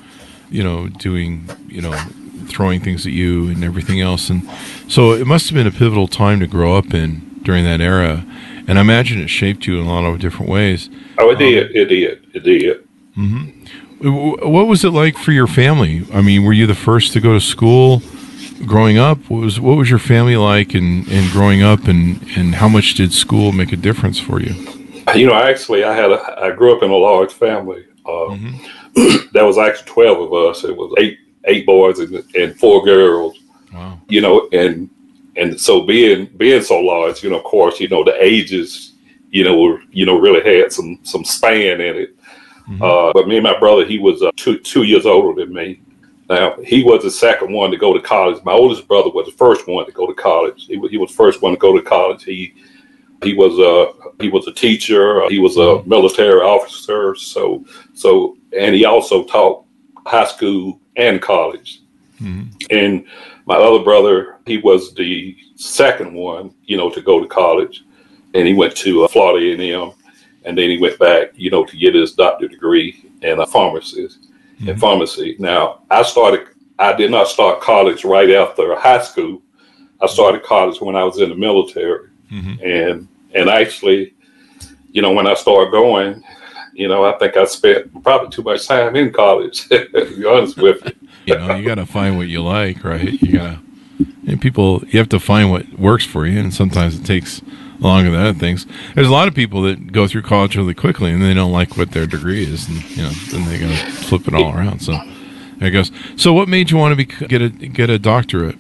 you 0.50 0.63
know, 0.63 0.88
doing, 0.88 1.48
you 1.67 1.81
know, 1.81 1.93
throwing 2.48 2.79
things 2.79 3.05
at 3.05 3.12
you 3.12 3.50
and 3.50 3.63
everything 3.63 4.01
else. 4.01 4.29
And 4.29 4.50
so 4.88 5.12
it 5.12 5.27
must 5.27 5.48
have 5.50 5.55
been 5.55 5.67
a 5.67 5.72
pivotal 5.72 6.07
time 6.07 6.39
to 6.39 6.48
grow 6.48 6.75
up 6.75 6.93
in 6.93 7.39
during 7.43 7.65
that 7.65 7.81
era. 7.81 8.25
And 8.67 8.79
I 8.79 8.81
imagine 8.81 9.22
it 9.22 9.27
shaped 9.27 9.67
you 9.67 9.79
in 9.79 9.86
a 9.86 9.89
lot 9.89 10.05
of 10.05 10.19
different 10.19 10.50
ways. 10.50 10.89
Oh, 11.19 11.29
it 11.29 11.38
did. 11.38 11.67
Um, 11.67 11.72
it 11.75 11.86
did. 11.86 12.27
It 12.34 12.39
did. 12.43 12.88
Mm-hmm. 13.15 14.51
What 14.51 14.67
was 14.67 14.84
it 14.84 14.89
like 14.89 15.17
for 15.17 15.31
your 15.31 15.48
family? 15.48 16.05
I 16.12 16.22
mean, 16.22 16.43
were 16.43 16.53
you 16.53 16.65
the 16.65 16.75
first 16.75 17.13
to 17.13 17.19
go 17.19 17.34
to 17.34 17.39
school 17.39 18.01
growing 18.65 18.97
up? 18.97 19.17
What 19.29 19.41
was 19.41 19.59
what 19.59 19.77
was 19.77 19.89
your 19.89 20.00
family 20.00 20.38
like 20.38 20.74
and 20.74 21.07
in, 21.07 21.13
in 21.13 21.31
growing 21.31 21.62
up, 21.62 21.88
and 21.88 22.21
and 22.38 22.55
how 22.55 22.67
much 22.67 22.95
did 22.95 23.13
school 23.13 23.51
make 23.51 23.71
a 23.71 23.77
difference 23.77 24.19
for 24.19 24.41
you? 24.41 24.53
You 25.13 25.27
know, 25.27 25.35
actually, 25.35 25.83
I 25.83 25.93
had 25.93 26.12
a 26.12 26.39
I 26.41 26.51
grew 26.51 26.75
up 26.75 26.83
in 26.83 26.89
a 26.89 26.95
large 26.95 27.33
family. 27.33 27.85
Uh, 28.05 28.35
mm-hmm. 28.35 29.27
there 29.33 29.45
was 29.45 29.57
actually 29.57 29.88
twelve 29.88 30.19
of 30.19 30.33
us. 30.33 30.63
It 30.63 30.75
was 30.75 30.93
eight 30.97 31.19
eight 31.45 31.65
boys 31.65 32.00
and, 32.00 32.24
and 32.35 32.57
four 32.59 32.83
girls. 32.83 33.38
Wow. 33.74 34.00
You 34.07 34.21
know, 34.21 34.47
and 34.51 34.89
and 35.35 35.59
so 35.59 35.81
being 35.81 36.27
being 36.38 36.62
so 36.62 36.79
large, 36.79 37.24
you 37.24 37.29
know, 37.29 37.38
of 37.38 37.43
course, 37.43 37.79
you 37.79 37.88
know 37.88 38.03
the 38.03 38.15
ages, 38.24 38.93
you 39.29 39.43
know, 39.43 39.59
were, 39.59 39.81
you 39.91 40.05
know, 40.05 40.19
really 40.19 40.43
had 40.43 40.71
some 40.71 41.00
some 41.03 41.24
span 41.24 41.81
in 41.81 41.95
it. 41.97 42.17
Mm-hmm. 42.67 42.81
Uh, 42.81 43.13
but 43.13 43.27
me 43.27 43.35
and 43.35 43.43
my 43.43 43.57
brother, 43.59 43.85
he 43.85 44.00
was 44.00 44.21
uh, 44.21 44.31
two 44.35 44.57
two 44.59 44.83
years 44.83 45.05
older 45.05 45.39
than 45.39 45.53
me. 45.53 45.81
Now 46.29 46.55
he 46.63 46.84
was 46.84 47.03
the 47.03 47.12
second 47.12 47.53
one 47.53 47.72
to 47.72 47.77
go 47.77 47.94
to 47.94 48.01
college. 48.01 48.44
My 48.44 48.53
oldest 48.53 48.88
brother 48.88 49.10
was 49.10 49.27
the 49.27 49.34
first 49.34 49.67
one 49.67 49.86
to 49.86 49.91
go 49.91 50.08
to 50.08 50.13
college. 50.13 50.65
He 50.65 50.77
was 50.77 50.91
he 50.91 50.98
was 50.98 51.12
the 51.12 51.17
first 51.17 51.41
one 51.41 51.53
to 51.53 51.58
go 51.58 51.75
to 51.75 51.84
college. 51.84 52.24
He 52.24 52.53
he 53.24 53.34
was 53.34 53.58
a 53.60 54.22
he 54.22 54.29
was 54.29 54.48
a 54.48 54.53
teacher. 54.53 55.27
He 55.29 55.39
was 55.39 55.58
a 55.58 55.84
military 55.86 56.41
officer. 56.41 57.15
So 57.15 57.65
so 57.94 58.38
and 58.58 58.74
he 58.74 58.86
also 58.86 59.24
taught 59.25 59.65
high 60.05 60.25
school 60.25 60.79
and 60.96 61.22
college. 61.22 61.82
Mm-hmm. 62.22 62.65
And 62.72 63.05
my 63.46 63.55
other 63.55 63.84
brother, 63.84 64.38
he 64.46 64.58
was 64.58 64.94
the 64.94 65.38
second 65.55 66.13
one, 66.13 66.53
you 66.63 66.77
know, 66.77 66.89
to 66.89 67.01
go 67.01 67.20
to 67.20 67.27
college, 67.27 67.84
and 68.34 68.48
he 68.48 68.53
went 68.53 68.75
to 68.77 69.03
uh, 69.03 69.08
Florida 69.08 69.63
A&M, 69.63 69.91
and 70.46 70.58
then 70.58 70.70
he 70.70 70.77
went 70.77 70.98
back, 70.98 71.29
you 71.36 71.51
know, 71.51 71.65
to 71.65 71.77
get 71.77 71.94
his 71.94 72.13
doctorate 72.13 72.51
degree 72.51 73.05
in 73.22 73.39
a 73.39 73.46
pharmacy. 73.46 74.08
Mm-hmm. 74.55 74.69
In 74.69 74.77
pharmacy. 74.77 75.35
Now, 75.38 75.81
I 75.91 76.03
started. 76.03 76.47
I 76.79 76.93
did 76.93 77.12
not 77.12 77.27
start 77.27 77.62
college 77.62 78.05
right 78.05 78.29
after 78.29 78.74
high 78.75 79.01
school. 79.01 79.41
I 80.01 80.07
started 80.07 80.43
college 80.43 80.79
when 80.79 80.95
I 80.95 81.03
was 81.03 81.19
in 81.19 81.29
the 81.29 81.35
military, 81.35 82.09
mm-hmm. 82.31 82.63
and 82.63 83.07
and 83.33 83.50
actually, 83.50 84.13
you 84.91 85.01
know, 85.01 85.12
when 85.12 85.27
I 85.27 85.33
started 85.33 85.71
going, 85.71 86.24
you 86.74 86.88
know, 86.88 87.03
I 87.03 87.17
think 87.17 87.35
I 87.35 87.45
spent 87.45 88.01
probably 88.01 88.29
too 88.29 88.43
much 88.43 88.65
time 88.65 88.95
in 88.95 89.12
college. 89.12 89.67
to 89.69 90.15
be 90.17 90.25
honest 90.25 90.57
with 90.57 90.85
you 90.85 90.93
you 91.25 91.39
know, 91.39 91.55
you 91.55 91.65
got 91.65 91.75
to 91.75 91.85
find 91.85 92.17
what 92.17 92.27
you 92.27 92.43
like, 92.43 92.83
right? 92.83 93.21
You 93.21 93.33
got 93.33 93.57
to, 93.57 93.59
and 94.27 94.41
people, 94.41 94.83
you 94.88 95.00
have 95.00 95.09
to 95.09 95.19
find 95.19 95.51
what 95.51 95.67
works 95.79 96.05
for 96.05 96.25
you, 96.25 96.39
and 96.39 96.53
sometimes 96.53 97.00
it 97.00 97.05
takes 97.05 97.41
longer 97.79 98.12
than 98.12 98.20
other 98.20 98.38
things. 98.38 98.65
There's 98.94 99.08
a 99.08 99.12
lot 99.12 99.27
of 99.27 99.36
people 99.36 99.62
that 99.63 99.91
go 99.91 100.08
through 100.08 100.24
college 100.24 100.55
really 100.55 100.74
quickly, 100.74 101.12
and 101.12 101.22
they 101.22 101.34
don't 101.34 101.51
like 101.51 101.77
what 101.77 101.91
their 101.91 102.05
degree 102.05 102.44
is, 102.44 102.67
and 102.67 102.84
you 102.91 103.03
know, 103.03 103.10
then 103.10 103.50
they 103.50 103.60
got 103.60 103.70
to 103.70 103.91
flip 103.91 104.27
it 104.27 104.34
all 104.34 104.53
around. 104.53 104.79
So 104.79 104.94
there 105.58 105.70
it 105.70 105.72
goes. 105.72 105.91
So, 106.15 106.34
what 106.34 106.48
made 106.48 106.72
you 106.72 106.77
want 106.77 106.91
to 106.91 106.96
be 106.96 107.27
get 107.27 107.41
a 107.41 107.50
get 107.50 107.89
a 107.89 108.00
doctorate? 108.00 108.58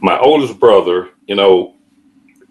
My 0.00 0.18
oldest 0.18 0.60
brother, 0.60 1.08
you 1.26 1.34
know, 1.34 1.74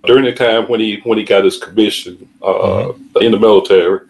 during 0.05 0.25
the 0.25 0.33
time 0.33 0.67
when 0.67 0.79
he 0.79 0.99
when 1.03 1.17
he 1.17 1.23
got 1.23 1.43
his 1.43 1.57
commission 1.57 2.27
uh, 2.41 2.53
mm-hmm. 2.53 3.17
in 3.21 3.31
the 3.31 3.39
military, 3.39 4.07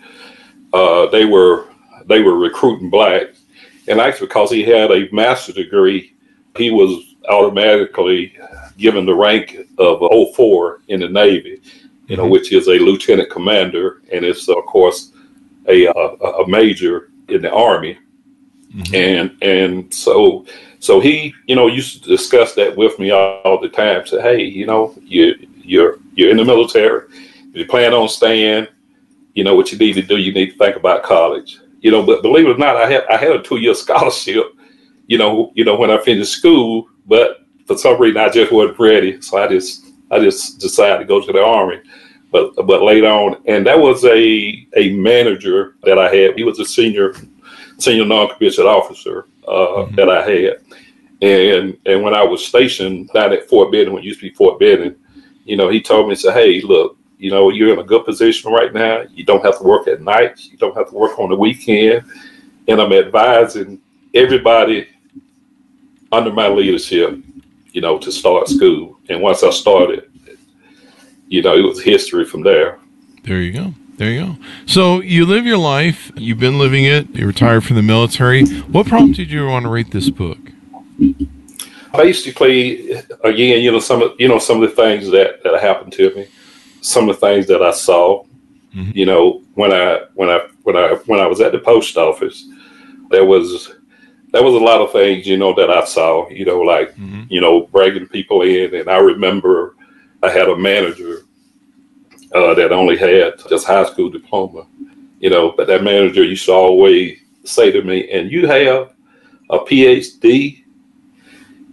uh, 0.74 1.08
they 1.08 1.26
were 1.26 1.68
they 2.08 2.22
were 2.22 2.38
recruiting 2.38 2.90
blacks 2.90 3.42
and 3.88 4.00
actually, 4.00 4.28
because 4.28 4.52
he 4.52 4.64
had 4.64 4.92
a 4.92 5.08
master's 5.12 5.56
degree, 5.56 6.14
he 6.58 6.72
was 6.72 7.16
automatically 7.30 8.34
given 8.78 9.06
the 9.06 9.16
rank 9.16 9.58
of 9.78 10.04
04 10.36 10.82
in 10.88 11.00
the 11.00 11.10
Navy, 11.10 11.62
you 12.08 12.18
know, 12.18 12.24
mm-hmm. 12.24 12.32
which 12.32 12.52
is 12.52 12.68
a 12.68 12.80
lieutenant 12.80 13.30
commander, 13.30 14.02
and 14.12 14.24
it's 14.26 14.48
of 14.48 14.66
course 14.66 15.12
a 15.68 15.86
a, 15.86 15.92
a 15.92 16.48
major 16.48 17.10
in 17.30 17.42
the 17.42 17.52
Army. 17.52 17.98
Mm-hmm. 18.74 18.96
And 18.96 19.44
and 19.44 19.94
so 19.94 20.46
so 20.80 21.00
he, 21.00 21.34
you 21.48 21.56
know, 21.56 21.66
used 21.66 22.04
to 22.04 22.10
discuss 22.10 22.54
that 22.54 22.76
with 22.78 23.00
me 23.00 23.10
all, 23.10 23.42
all 23.44 23.60
the 23.60 23.70
time. 23.70 24.06
Say, 24.06 24.22
hey, 24.22 24.44
you 24.44 24.68
know, 24.68 24.94
you 25.02 25.36
you're 25.58 25.98
you're 26.14 26.30
in 26.30 26.38
the 26.38 26.46
military. 26.46 27.08
If 27.50 27.56
you 27.56 27.66
plan 27.66 27.94
on 27.94 28.08
staying, 28.08 28.68
you 29.34 29.44
know 29.44 29.56
what 29.56 29.72
you 29.72 29.78
need 29.78 29.94
to 29.94 30.02
do. 30.02 30.18
You 30.18 30.32
need 30.32 30.52
to 30.52 30.58
think 30.58 30.76
about 30.76 31.02
college. 31.02 31.60
You 31.82 31.92
know, 31.92 32.04
but 32.04 32.22
believe 32.22 32.48
it 32.48 32.56
or 32.56 32.58
not, 32.58 32.78
I 32.78 32.90
had 32.90 33.06
I 33.08 33.18
had 33.18 33.32
a 33.32 33.42
two 33.42 33.58
year 33.58 33.74
scholarship. 33.84 34.54
You 35.08 35.18
know, 35.18 35.52
you 35.56 35.66
know 35.66 35.76
when 35.76 35.90
I 35.90 35.98
finished 35.98 36.34
school, 36.34 36.88
but 37.06 37.45
for 37.66 37.78
some 37.78 38.00
reason 38.00 38.18
I 38.18 38.30
just 38.30 38.52
wasn't 38.52 38.80
ready, 38.80 39.22
so 39.22 39.38
I 39.38 39.48
just 39.48 39.86
I 40.12 40.20
just 40.20 40.60
decided 40.60 41.00
to 41.00 41.06
go 41.06 41.22
to 41.22 41.32
the 41.32 41.44
army. 41.44 41.82
But 42.32 42.56
but 42.66 42.82
later 42.82 43.08
on, 43.08 43.42
and 43.46 43.66
that 43.66 43.80
was 43.80 44.04
a 44.06 44.68
a 44.76 44.94
manager 44.94 45.76
that 45.84 45.98
I 45.98 46.14
had. 46.14 46.36
He 46.36 46.44
was 46.44 46.60
a 46.60 46.66
senior 46.66 47.16
senior 47.78 48.06
non-commissioned 48.06 48.68
officer 48.68 49.28
uh, 49.48 49.52
mm-hmm. 49.52 49.96
that 49.96 50.10
I 50.10 50.22
had. 50.30 50.62
And 51.22 51.78
and 51.86 52.04
when 52.04 52.14
I 52.14 52.24
was 52.24 52.46
stationed 52.46 53.10
down 53.14 53.34
at 53.34 53.50
Fort 53.50 53.72
Benning, 53.72 53.94
when 53.94 54.04
it 54.04 54.08
used 54.08 54.20
to 54.20 54.30
be 54.30 54.36
Fort 54.36 54.60
Benning, 54.60 54.96
you 55.46 55.58
know, 55.58 55.70
he 55.70 55.82
told 55.82 56.10
me, 56.10 56.16
said, 56.16 56.34
"Hey, 56.34 56.62
look, 56.62 56.98
you 57.18 57.32
know, 57.32 57.50
you're 57.50 57.74
in 57.74 57.80
a 57.80 57.84
good 57.84 58.06
position 58.06 58.52
right 58.52 58.74
now. 58.74 59.04
You 59.14 59.24
don't 59.24 59.44
have 59.46 59.58
to 59.60 59.64
work 59.64 59.88
at 59.88 60.02
night. 60.02 60.40
You 60.46 60.58
don't 60.58 60.76
have 60.76 60.90
to 60.90 60.96
work 60.96 61.18
on 61.18 61.30
the 61.30 61.36
weekend. 61.36 62.04
And 62.68 62.82
I'm 62.82 62.92
advising 62.92 63.80
everybody 64.14 64.88
under 66.12 66.32
my 66.32 66.48
leadership, 66.48 67.18
you 67.76 67.82
know, 67.82 68.00
to 68.00 68.12
start 68.12 68.48
school. 68.48 69.00
And 69.10 69.22
once 69.22 69.44
I 69.44 69.52
started, 69.52 70.10
you 71.28 71.42
know, 71.42 71.56
it 71.56 71.62
was 71.62 71.82
history 71.82 72.26
from 72.26 72.42
there. 72.42 72.80
There 73.24 73.42
you 73.42 73.52
go. 73.52 73.74
There 73.98 74.12
you 74.12 74.26
go. 74.26 74.38
So 74.66 75.02
you 75.02 75.26
live 75.26 75.46
your 75.46 75.58
life. 75.58 76.12
You've 76.16 76.40
been 76.40 76.58
living 76.58 76.86
it. 76.86 77.10
You 77.16 77.28
retired 77.28 77.64
from 77.64 77.76
the 77.76 77.84
military. 77.84 78.46
What 78.46 78.88
prompted 78.88 79.30
you 79.30 79.40
to 79.40 79.50
want 79.50 79.64
to 79.64 79.70
write 79.70 79.92
this 79.92 80.10
book? 80.10 80.40
Basically, 81.94 82.92
again, 83.24 83.62
you 83.62 83.72
know, 83.72 83.80
some 83.80 84.02
of 84.02 84.12
you 84.20 84.28
know 84.28 84.40
some 84.40 84.62
of 84.62 84.70
the 84.70 84.76
things 84.76 85.10
that 85.12 85.44
that 85.44 85.62
happened 85.62 85.94
to 85.94 86.14
me 86.16 86.28
some 86.86 87.10
of 87.10 87.20
the 87.20 87.28
things 87.28 87.48
that 87.48 87.62
I 87.62 87.72
saw. 87.72 88.24
Mm-hmm. 88.76 88.92
You 88.94 89.06
know, 89.06 89.42
when 89.56 89.74
I 89.74 90.02
when 90.14 90.30
I 90.30 90.48
when 90.64 90.78
I 90.78 90.90
when 91.06 91.20
I 91.20 91.28
was 91.28 91.42
at 91.42 91.52
the 91.52 91.60
post 91.60 91.98
office, 91.98 92.48
there 93.10 93.26
was 93.26 93.74
there 94.36 94.44
was 94.44 94.54
a 94.54 94.66
lot 94.66 94.82
of 94.82 94.92
things 94.92 95.26
you 95.26 95.38
know 95.38 95.54
that 95.54 95.70
I 95.70 95.86
saw. 95.86 96.28
You 96.28 96.44
know, 96.44 96.60
like 96.60 96.90
mm-hmm. 96.96 97.24
you 97.30 97.40
know 97.40 97.68
bringing 97.68 98.06
people 98.06 98.42
in, 98.42 98.76
and 98.76 98.90
I 98.90 98.98
remember 98.98 99.78
I 100.22 100.30
had 100.30 100.50
a 100.50 100.58
manager 100.58 101.22
uh, 102.34 102.54
that 102.56 102.74
only 102.74 102.98
had 102.98 103.36
just 103.48 103.66
high 103.66 103.86
school 103.86 104.10
diploma. 104.10 104.68
You 105.22 105.30
know, 105.30 105.54
but 105.56 105.68
that 105.68 105.84
manager 105.84 106.22
used 106.22 106.46
to 106.48 106.52
always 106.52 107.18
say 107.46 107.72
to 107.72 107.82
me, 107.82 108.12
"And 108.12 108.30
you 108.30 108.46
have 108.46 108.92
a 109.50 109.60
PhD." 109.60 110.66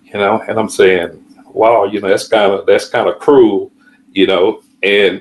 You 0.04 0.12
know, 0.20 0.40
and 0.46 0.56
I'm 0.56 0.68
saying, 0.68 1.20
"Wow, 1.48 1.86
you 1.86 2.00
know 2.00 2.10
that's 2.10 2.28
kind 2.28 2.52
of 2.52 2.64
that's 2.64 2.88
kind 2.88 3.08
of 3.08 3.18
cruel." 3.18 3.72
You 4.12 4.28
know, 4.28 4.62
and 4.84 5.20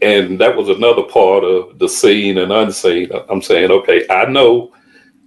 and 0.00 0.40
that 0.40 0.56
was 0.56 0.70
another 0.70 1.02
part 1.02 1.44
of 1.44 1.78
the 1.78 1.90
seen 1.90 2.38
and 2.38 2.52
unseen. 2.52 3.10
I'm 3.28 3.42
saying, 3.42 3.70
okay, 3.70 4.06
I 4.08 4.24
know 4.24 4.72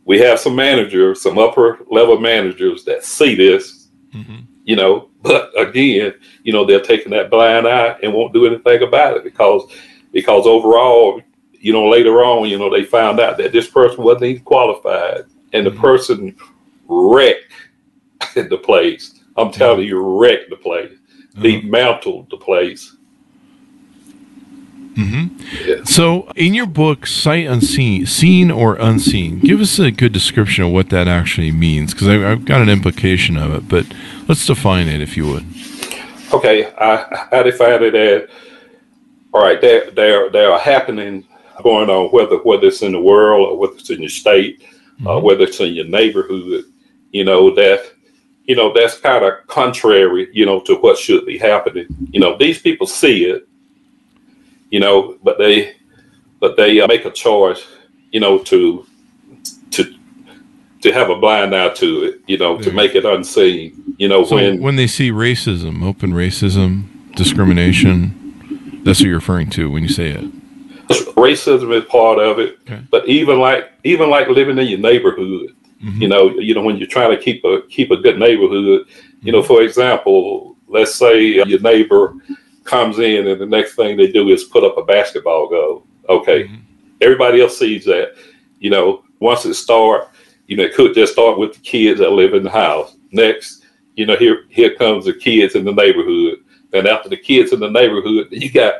we 0.06 0.20
have 0.20 0.40
some 0.40 0.56
managers, 0.56 1.22
some 1.22 1.38
upper 1.38 1.80
level 1.90 2.20
managers 2.20 2.84
that 2.86 3.04
see 3.04 3.36
this, 3.36 3.90
mm-hmm. 4.14 4.42
you 4.64 4.76
know, 4.76 5.10
but 5.22 5.52
again, 5.60 6.14
you 6.44 6.54
know, 6.54 6.66
they're 6.66 6.82
taking 6.82 7.12
that 7.12 7.30
blind 7.30 7.68
eye 7.68 7.98
and 8.02 8.14
won't 8.14 8.34
do 8.34 8.46
anything 8.46 8.84
about 8.84 9.18
it 9.18 9.24
because 9.24 9.72
because 10.12 10.46
overall, 10.46 11.22
you 11.54 11.72
know, 11.72 11.88
later 11.88 12.24
on, 12.24 12.50
you 12.50 12.58
know, 12.58 12.70
they 12.70 12.84
found 12.84 13.20
out 13.20 13.38
that 13.38 13.52
this 13.54 13.70
person 13.70 14.04
wasn't 14.04 14.24
even 14.24 14.44
qualified 14.44 15.26
and 15.54 15.66
the 15.66 15.70
mm-hmm. 15.70 15.82
person 15.82 16.36
wrecked 16.88 17.54
the 18.36 18.58
place. 18.58 19.20
I'm 19.38 19.52
telling 19.52 19.88
you, 19.88 20.20
wrecked 20.20 20.50
the 20.50 20.58
place, 20.58 20.92
mm-hmm. 20.92 21.42
dismantled 21.42 22.30
the 22.30 22.38
place 22.38 22.98
Mm-hmm. 24.96 25.84
So, 25.86 26.30
in 26.36 26.54
your 26.54 26.66
book, 26.66 27.08
Sight 27.08 27.48
Unseen, 27.48 28.06
Seen 28.06 28.52
or 28.52 28.76
Unseen, 28.76 29.40
give 29.40 29.62
us 29.62 29.80
a 29.80 29.92
good 29.92 30.12
description 30.12 30.66
of 30.66 30.72
what 30.72 30.90
that 30.90 31.08
actually 31.08 31.52
means, 31.52 31.94
because 31.94 32.08
I've 32.10 32.46
got 32.46 32.62
an 32.62 32.70
implication 32.70 33.38
of 33.38 33.54
it, 33.54 33.70
but 33.70 33.86
let's 34.28 34.46
define 34.46 34.88
it 34.88 35.02
if 35.02 35.16
you 35.16 35.28
would. 35.28 35.46
Okay, 36.34 36.72
I, 36.78 37.28
I 37.32 37.44
define 37.44 37.84
it 37.84 37.96
as 37.96 38.30
all 39.34 39.42
right, 39.42 39.62
there, 39.62 39.90
there, 39.92 40.30
there 40.30 40.52
are 40.52 40.60
happening 40.60 41.26
going 41.64 41.90
on, 41.90 42.10
whether 42.10 42.38
whether 42.38 42.68
it's 42.68 42.82
in 42.82 42.92
the 42.92 43.00
world 43.00 43.50
or 43.50 43.58
whether 43.58 43.74
it's 43.74 43.90
in 43.90 44.02
your 44.02 44.10
state, 44.10 44.62
uh, 44.62 44.66
mm-hmm. 44.66 45.08
uh, 45.08 45.20
whether 45.20 45.44
it's 45.44 45.60
in 45.60 45.74
your 45.74 45.86
neighborhood, 45.86 46.66
you 47.12 47.24
know, 47.24 47.54
that 47.56 47.92
you 48.46 48.56
know 48.56 48.74
that's 48.74 48.98
kind 48.98 49.24
of 49.24 49.34
contrary, 49.48 50.28
you 50.34 50.46
know, 50.46 50.60
to 50.62 50.76
what 50.76 50.98
should 50.98 51.26
be 51.26 51.38
happening. 51.38 51.86
You 52.12 52.20
know, 52.20 52.38
these 52.38 52.62
people 52.62 52.88
see 52.88 53.26
it, 53.26 53.48
you 54.72 54.80
know, 54.80 55.18
but 55.24 55.38
they 55.38 55.76
but 56.40 56.58
they 56.58 56.82
uh, 56.82 56.88
make 56.88 57.06
a 57.06 57.12
choice, 57.12 57.64
you 58.12 58.20
know, 58.20 58.40
to 58.40 58.86
to 59.72 59.94
to 60.82 60.92
have 60.92 61.12
a 61.12 61.16
blind 61.16 61.54
eye 61.56 61.70
to 61.76 62.04
it, 62.06 62.22
you 62.26 62.38
know, 62.38 62.58
to 62.58 62.72
make 62.72 62.96
it 62.96 63.06
unseen. 63.06 63.96
You 64.00 64.08
know, 64.08 64.24
So 64.26 64.36
when 64.36 64.60
when 64.60 64.76
they 64.78 64.88
see 64.88 65.12
racism, 65.12 65.84
open 65.84 66.12
racism, 66.14 66.86
discrimination, 67.16 68.82
that's 68.84 69.00
what 69.00 69.06
you're 69.06 69.16
referring 69.20 69.50
to 69.52 69.70
when 69.70 69.84
you 69.84 69.90
say 69.90 70.10
it. 70.10 70.26
racism 71.16 71.74
is 71.78 71.86
part 71.86 72.18
of 72.18 72.40
it, 72.40 72.58
Okay. 72.64 72.82
but 72.90 73.08
even 73.08 73.40
like 73.40 73.72
even 73.84 74.10
like 74.10 74.28
living 74.30 74.58
in 74.58 74.68
your 74.68 74.80
neighborhood, 74.80 75.54
Mhm. 75.84 76.02
you 76.02 76.08
know, 76.08 76.32
you 76.40 76.54
know 76.56 76.62
when 76.64 76.78
you're 76.78 76.88
trying 76.88 77.12
to 77.16 77.22
keep 77.22 77.44
a 77.46 77.62
keep 77.70 77.92
a 77.92 77.98
good 77.98 78.18
neighborhood, 78.18 78.88
you 79.22 79.32
know, 79.32 79.44
for 79.44 79.62
example, 79.62 80.56
let's 80.68 80.96
say 80.96 81.40
uh, 81.40 81.46
your 81.46 81.60
neighbor 81.60 82.16
comes 82.64 83.00
in 83.00 83.28
and 83.28 83.40
the 83.42 83.46
next 83.46 83.76
thing 83.76 83.98
they 83.98 84.12
do 84.12 84.30
is 84.30 84.44
put 84.46 84.64
up 84.64 84.78
a 84.78 84.84
basketball 84.84 85.48
goal. 85.50 85.84
Okay, 86.10 86.44
Mhm. 86.44 86.60
everybody 87.02 87.42
else 87.42 87.58
sees 87.58 87.86
that. 87.86 88.14
You 88.60 88.70
know, 88.70 89.04
once 89.20 89.46
it 89.46 89.54
start, 89.56 90.10
you 90.48 90.58
know, 90.58 90.64
it 90.64 90.74
could 90.76 90.94
just 90.94 91.14
start 91.14 91.38
with 91.38 91.54
the 91.54 91.60
kids 91.62 92.00
that 92.00 92.12
live 92.12 92.34
in 92.34 92.44
the 92.44 92.50
house. 92.50 92.96
Next, 93.12 93.64
you 93.96 94.06
know, 94.06 94.16
here 94.16 94.46
here 94.50 94.76
comes 94.76 95.06
the 95.06 95.14
kids 95.14 95.56
in 95.56 95.66
the 95.66 95.72
neighborhood, 95.74 96.40
and 96.74 96.88
after 96.88 97.10
the 97.10 97.18
kids 97.18 97.54
in 97.54 97.60
the 97.60 97.70
neighborhood, 97.70 98.28
you 98.32 98.52
got 98.52 98.76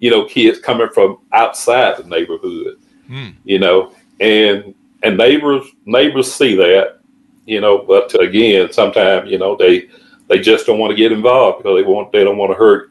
you 0.00 0.10
know 0.10 0.24
kids 0.24 0.58
coming 0.58 0.88
from 0.92 1.18
outside 1.32 1.96
the 1.96 2.04
neighborhood. 2.04 2.76
Hmm. 3.08 3.28
You 3.44 3.58
know, 3.58 3.92
and 4.20 4.74
and 5.02 5.16
neighbors 5.16 5.66
neighbors 5.84 6.32
see 6.32 6.54
that. 6.56 6.98
You 7.46 7.60
know, 7.60 7.78
but 7.78 8.14
again, 8.20 8.72
sometimes 8.72 9.30
you 9.30 9.38
know 9.38 9.56
they 9.56 9.88
they 10.28 10.40
just 10.40 10.66
don't 10.66 10.78
want 10.78 10.90
to 10.90 10.96
get 10.96 11.12
involved 11.12 11.58
because 11.58 11.76
they 11.76 11.88
want 11.88 12.12
they 12.12 12.24
don't 12.24 12.36
want 12.36 12.50
to 12.50 12.56
hurt 12.58 12.90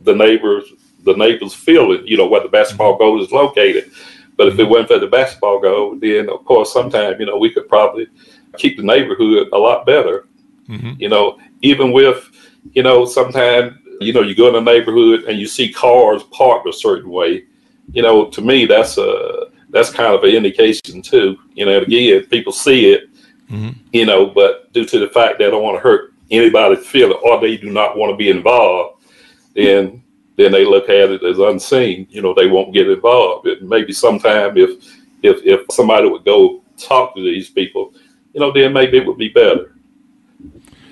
the 0.00 0.14
neighbors 0.14 0.64
the 1.04 1.14
neighbors 1.14 1.54
feeling. 1.54 2.06
You 2.06 2.18
know 2.18 2.26
where 2.26 2.42
the 2.42 2.48
basketball 2.48 2.96
goal 2.98 3.22
is 3.22 3.32
located. 3.32 3.90
But 4.36 4.48
if 4.48 4.58
it 4.58 4.64
wasn't 4.64 4.88
for 4.88 4.98
the 4.98 5.06
basketball 5.06 5.60
goal, 5.60 5.96
then 5.96 6.28
of 6.28 6.44
course, 6.44 6.72
sometime 6.72 7.18
you 7.20 7.26
know 7.26 7.38
we 7.38 7.50
could 7.50 7.68
probably 7.68 8.06
keep 8.58 8.76
the 8.76 8.82
neighborhood 8.82 9.48
a 9.52 9.58
lot 9.58 9.86
better. 9.86 10.26
Mhm. 10.68 11.00
You 11.00 11.08
know, 11.08 11.38
even 11.62 11.92
with 11.92 12.30
you 12.74 12.82
know, 12.82 13.04
sometimes 13.04 13.74
you 14.00 14.12
know 14.12 14.22
you 14.22 14.34
go 14.34 14.48
in 14.48 14.54
a 14.56 14.60
neighborhood 14.60 15.24
and 15.24 15.38
you 15.38 15.46
see 15.46 15.72
cars 15.72 16.22
parked 16.24 16.68
a 16.68 16.72
certain 16.72 17.10
way. 17.10 17.44
You 17.92 18.02
know, 18.02 18.26
to 18.26 18.40
me 18.40 18.66
that's 18.66 18.98
a 18.98 19.46
that's 19.70 19.90
kind 19.90 20.14
of 20.14 20.24
an 20.24 20.30
indication 20.30 21.00
too. 21.02 21.38
You 21.54 21.66
know, 21.66 21.78
again, 21.78 22.24
people 22.24 22.52
see 22.52 22.90
it, 22.92 23.08
Mhm. 23.52 23.74
you 23.92 24.04
know, 24.04 24.26
but 24.26 24.72
due 24.72 24.84
to 24.84 24.98
the 24.98 25.08
fact 25.08 25.38
they 25.38 25.50
don't 25.50 25.62
want 25.62 25.76
to 25.76 25.80
hurt 25.80 26.12
anybody's 26.30 26.86
feeling 26.86 27.18
or 27.22 27.40
they 27.40 27.56
do 27.56 27.70
not 27.70 27.96
want 27.96 28.10
to 28.10 28.16
be 28.16 28.30
involved, 28.30 28.99
then 29.54 30.02
then 30.36 30.52
they 30.52 30.64
look 30.64 30.84
at 30.84 31.10
it 31.10 31.22
as 31.22 31.38
unseen. 31.38 32.06
You 32.10 32.22
know, 32.22 32.32
they 32.32 32.46
won't 32.46 32.72
get 32.72 32.88
involved. 32.88 33.46
And 33.46 33.68
maybe 33.68 33.92
sometime 33.92 34.56
if 34.56 34.84
if 35.22 35.44
if 35.44 35.66
somebody 35.70 36.08
would 36.08 36.24
go 36.24 36.62
talk 36.78 37.14
to 37.14 37.22
these 37.22 37.50
people, 37.50 37.92
you 38.32 38.40
know, 38.40 38.52
then 38.52 38.72
maybe 38.72 38.98
it 38.98 39.06
would 39.06 39.18
be 39.18 39.28
better. 39.28 39.76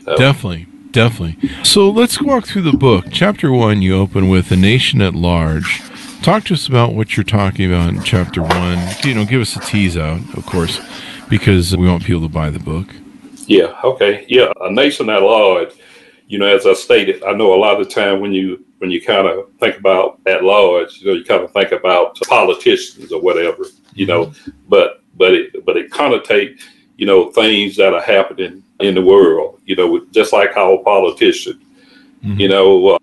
So, 0.04 0.16
Definitely, 0.16 0.66
definitely. 0.90 1.50
So 1.64 1.90
let's 1.90 2.20
walk 2.20 2.46
through 2.46 2.62
the 2.62 2.76
book. 2.76 3.06
Chapter 3.10 3.52
one, 3.52 3.82
you 3.82 3.96
open 3.96 4.28
with 4.28 4.50
a 4.50 4.56
nation 4.56 5.00
at 5.00 5.14
large. 5.14 5.80
Talk 6.22 6.44
to 6.44 6.54
us 6.54 6.66
about 6.66 6.94
what 6.94 7.16
you're 7.16 7.24
talking 7.24 7.72
about 7.72 7.90
in 7.90 8.02
chapter 8.02 8.42
one. 8.42 8.78
You 9.04 9.14
know, 9.14 9.24
give 9.24 9.40
us 9.40 9.56
a 9.56 9.60
tease 9.60 9.96
out, 9.96 10.20
of 10.36 10.44
course, 10.46 10.80
because 11.28 11.76
we 11.76 11.88
want 11.88 12.04
people 12.04 12.22
to 12.22 12.28
buy 12.28 12.50
the 12.50 12.58
book. 12.58 12.88
Yeah, 13.46 13.72
okay. 13.82 14.26
Yeah, 14.28 14.52
a 14.60 14.70
nation 14.70 15.08
at 15.08 15.22
large, 15.22 15.72
you 16.28 16.38
know, 16.38 16.46
as 16.46 16.66
I 16.66 16.74
stated, 16.74 17.24
I 17.24 17.32
know 17.32 17.54
a 17.54 17.56
lot 17.56 17.80
of 17.80 17.86
the 17.88 17.92
time 17.92 18.20
when 18.20 18.32
you 18.32 18.64
when 18.78 18.90
you 18.90 19.02
kind 19.02 19.26
of 19.26 19.50
think 19.58 19.76
about 19.78 20.20
at 20.26 20.44
large, 20.44 21.00
you 21.00 21.08
know, 21.08 21.14
you 21.14 21.24
kind 21.24 21.42
of 21.42 21.52
think 21.52 21.72
about 21.72 22.16
politicians 22.28 23.10
or 23.10 23.20
whatever, 23.20 23.64
you 23.94 24.06
know, 24.06 24.32
but 24.68 25.02
but 25.16 25.34
it 25.34 25.64
but 25.64 25.76
it 25.76 25.90
connotate, 25.90 26.60
you 26.96 27.06
know, 27.06 27.32
things 27.32 27.76
that 27.76 27.94
are 27.94 28.02
happening 28.02 28.62
in 28.80 28.94
the 28.94 29.02
world, 29.02 29.58
you 29.64 29.74
know, 29.74 30.04
just 30.12 30.32
like 30.32 30.56
our 30.56 30.78
politician, 30.84 31.58
Mhm. 32.24 32.38
you 32.38 32.48
know, 32.48 32.88
uh, 32.88 32.98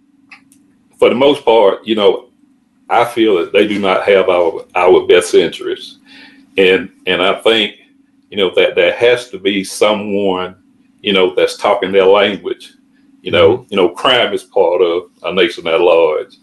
for 0.98 1.10
the 1.10 1.16
most 1.16 1.44
part, 1.44 1.86
you 1.86 1.96
know, 1.96 2.30
I 2.90 3.04
feel 3.06 3.38
that 3.38 3.52
they 3.52 3.68
do 3.68 3.80
not 3.80 4.04
have 4.08 4.30
our 4.30 4.66
our 4.76 5.08
best 5.08 5.34
interests, 5.34 5.98
and 6.58 6.92
and 7.08 7.24
I 7.24 7.34
think 7.42 7.76
you 8.30 8.38
know 8.38 8.52
that 8.56 8.76
there 8.76 8.94
has 8.94 9.30
to 9.32 9.40
be 9.40 9.64
someone 9.64 10.56
you 11.02 11.12
know 11.14 11.34
that's 11.34 11.58
talking 11.58 11.92
their 11.92 12.06
language. 12.06 12.74
You 13.26 13.32
know, 13.32 13.66
you 13.72 13.76
know, 13.76 13.90
crime 13.90 14.34
is 14.34 14.44
part 14.44 14.84
of 14.84 15.10
a 15.24 15.34
nation 15.34 15.66
at 15.66 15.82
large. 15.82 16.38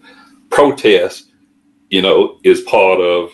Protest, 0.51 1.31
you 1.91 2.03
know, 2.03 2.41
is 2.43 2.63
part 2.63 3.01
of 3.01 3.31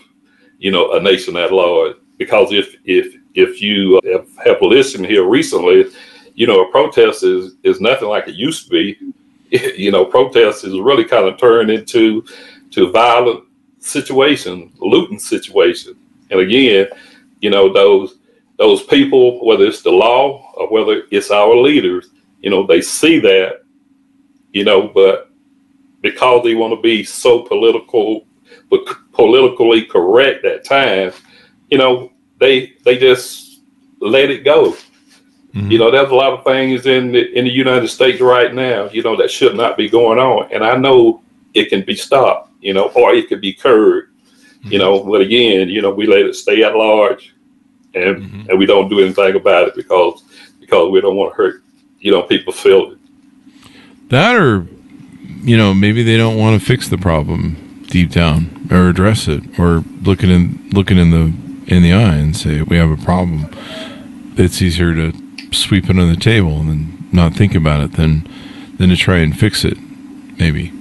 you 0.58 0.70
know 0.70 0.92
a 0.92 1.00
nation 1.00 1.34
at 1.38 1.50
large. 1.50 1.96
Because 2.18 2.52
if 2.52 2.76
if 2.84 3.16
if 3.32 3.62
you 3.62 3.96
uh, 4.04 4.18
have, 4.18 4.28
have 4.44 4.60
listened 4.60 5.06
here 5.06 5.24
recently, 5.26 5.86
you 6.34 6.46
know, 6.46 6.60
a 6.60 6.70
protest 6.70 7.22
is 7.22 7.54
is 7.62 7.80
nothing 7.80 8.08
like 8.08 8.28
it 8.28 8.34
used 8.34 8.66
to 8.66 8.70
be. 8.70 8.98
You 9.78 9.92
know, 9.92 10.04
protest 10.04 10.64
is 10.64 10.78
really 10.78 11.06
kind 11.06 11.26
of 11.26 11.38
turned 11.38 11.70
into 11.70 12.22
to 12.72 12.92
violent 12.92 13.44
situation, 13.78 14.70
looting 14.76 15.18
situation. 15.18 15.96
And 16.30 16.40
again, 16.40 16.88
you 17.40 17.48
know, 17.48 17.72
those 17.72 18.18
those 18.58 18.82
people, 18.82 19.42
whether 19.46 19.64
it's 19.64 19.80
the 19.80 19.90
law 19.90 20.52
or 20.54 20.68
whether 20.70 21.04
it's 21.10 21.30
our 21.30 21.56
leaders, 21.56 22.10
you 22.40 22.50
know, 22.50 22.66
they 22.66 22.80
see 22.80 23.18
that, 23.20 23.62
you 24.52 24.64
know, 24.64 24.88
but 24.88 25.30
because 26.00 26.44
they 26.44 26.54
want 26.54 26.72
to 26.72 26.80
be 26.80 27.04
so 27.04 27.42
political, 27.42 28.26
but 28.70 28.80
politically 29.12 29.84
correct 29.84 30.44
at 30.44 30.64
times, 30.64 31.14
you 31.70 31.78
know, 31.78 32.12
they 32.38 32.74
they 32.84 32.96
just 32.96 33.60
let 34.00 34.30
it 34.30 34.44
go. 34.44 34.76
Mhm. 35.54 35.70
You 35.72 35.78
know, 35.78 35.90
there's 35.90 36.10
a 36.10 36.14
lot 36.14 36.32
of 36.32 36.44
things 36.44 36.86
in 36.86 37.12
the, 37.12 37.32
in 37.36 37.44
the 37.44 37.50
United 37.50 37.88
States 37.88 38.20
right 38.20 38.54
now, 38.54 38.88
you 38.90 39.02
know, 39.02 39.16
that 39.16 39.30
should 39.30 39.56
not 39.56 39.76
be 39.76 39.88
going 39.88 40.18
on, 40.18 40.48
and 40.52 40.62
I 40.64 40.76
know 40.76 41.22
it 41.54 41.70
can 41.70 41.82
be 41.82 41.96
stopped, 41.96 42.50
you 42.60 42.74
know, 42.74 42.92
or 42.94 43.14
it 43.14 43.28
could 43.28 43.40
be 43.40 43.54
curbed, 43.54 44.08
you 44.64 44.78
know. 44.78 45.02
But 45.02 45.22
again, 45.22 45.68
you 45.68 45.82
know, 45.82 45.90
we 45.90 46.06
let 46.06 46.26
it 46.26 46.34
stay 46.36 46.62
at 46.62 46.76
large, 46.76 47.34
and 47.94 48.16
Mhm. 48.18 48.48
and 48.50 48.58
we 48.58 48.66
don't 48.66 48.88
do 48.88 49.00
anything 49.00 49.34
about 49.34 49.68
it 49.68 49.74
because 49.74 50.22
because 50.60 50.90
we 50.90 51.00
don't 51.00 51.16
want 51.16 51.32
to 51.32 51.36
hurt, 51.36 51.62
you 52.00 52.10
know, 52.12 52.22
people's 52.22 52.60
feelings. 52.60 52.98
That 54.08 54.36
or, 54.36 54.66
you 55.42 55.56
know, 55.56 55.74
maybe 55.74 56.02
they 56.02 56.16
don't 56.16 56.36
want 56.36 56.60
to 56.60 56.66
fix 56.66 56.88
the 56.88 56.98
problem 56.98 57.84
deep 57.88 58.10
down 58.10 58.68
or 58.70 58.88
address 58.88 59.28
it 59.28 59.42
or 59.58 59.82
looking 60.02 60.30
in 60.30 60.70
looking 60.72 60.98
in 60.98 61.10
the 61.10 61.74
in 61.74 61.82
the 61.82 61.92
eye 61.92 62.16
and 62.16 62.36
say 62.36 62.62
we 62.62 62.76
have 62.76 62.90
a 62.90 63.02
problem. 63.02 63.50
It's 64.36 64.62
easier 64.62 64.94
to 64.94 65.12
sweep 65.52 65.84
it 65.84 65.90
under 65.90 66.06
the 66.06 66.16
table 66.16 66.60
and 66.60 67.12
not 67.12 67.34
think 67.34 67.54
about 67.54 67.80
it 67.80 67.92
than 67.92 68.28
than 68.78 68.88
to 68.90 68.96
try 68.96 69.18
and 69.18 69.38
fix 69.38 69.64
it. 69.64 69.76
Maybe. 70.38 70.72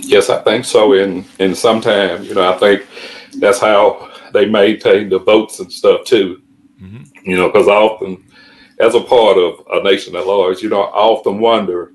Yes, 0.00 0.30
I 0.30 0.40
think 0.42 0.64
so. 0.64 0.92
And 0.94 1.24
and 1.38 1.56
sometimes, 1.56 2.28
you 2.28 2.34
know, 2.34 2.52
I 2.52 2.56
think 2.56 2.86
that's 3.38 3.60
how 3.60 4.10
they 4.32 4.46
maintain 4.46 5.08
the 5.08 5.18
votes 5.18 5.60
and 5.60 5.70
stuff 5.72 6.04
too. 6.04 6.40
Mhm. 6.82 7.08
You 7.24 7.36
know, 7.36 7.48
because 7.48 7.68
often, 7.68 8.24
as 8.80 8.94
a 8.94 9.00
part 9.00 9.36
of 9.36 9.64
a 9.70 9.82
nation 9.82 10.14
at 10.16 10.26
large, 10.26 10.62
you 10.62 10.68
know, 10.68 10.82
I 10.82 10.98
often 10.98 11.38
wonder, 11.38 11.92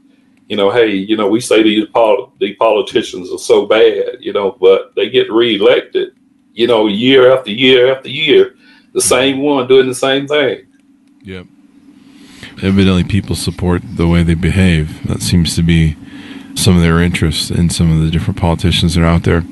you 0.47 0.57
know, 0.57 0.69
hey, 0.69 0.91
you 0.91 1.15
know, 1.15 1.27
we 1.27 1.39
say 1.39 1.63
these 1.63 1.87
pol- 1.87 2.33
these 2.39 2.57
politicians 2.57 3.31
are 3.31 3.37
so 3.37 3.65
bad, 3.65 4.17
you 4.19 4.33
know, 4.33 4.51
but 4.59 4.93
they 4.95 5.09
get 5.09 5.31
reelected, 5.31 6.15
you 6.53 6.67
know, 6.67 6.87
year 6.87 7.31
after 7.31 7.51
year 7.51 7.95
after 7.95 8.09
year, 8.09 8.55
the 8.93 9.01
same 9.01 9.39
one 9.39 9.67
doing 9.67 9.87
the 9.87 9.95
same 9.95 10.27
thing. 10.27 10.65
Yep. 11.23 11.47
Evidently, 12.61 13.03
people 13.03 13.35
support 13.35 13.81
the 13.83 14.07
way 14.07 14.23
they 14.23 14.35
behave. 14.35 15.07
That 15.07 15.21
seems 15.21 15.55
to 15.55 15.63
be 15.63 15.95
some 16.55 16.75
of 16.75 16.81
their 16.81 16.99
interests 16.99 17.49
in 17.49 17.69
some 17.69 17.91
of 17.91 18.03
the 18.03 18.11
different 18.11 18.39
politicians 18.39 18.95
that 18.95 19.01
are 19.01 19.05
out 19.05 19.23
there. 19.23 19.43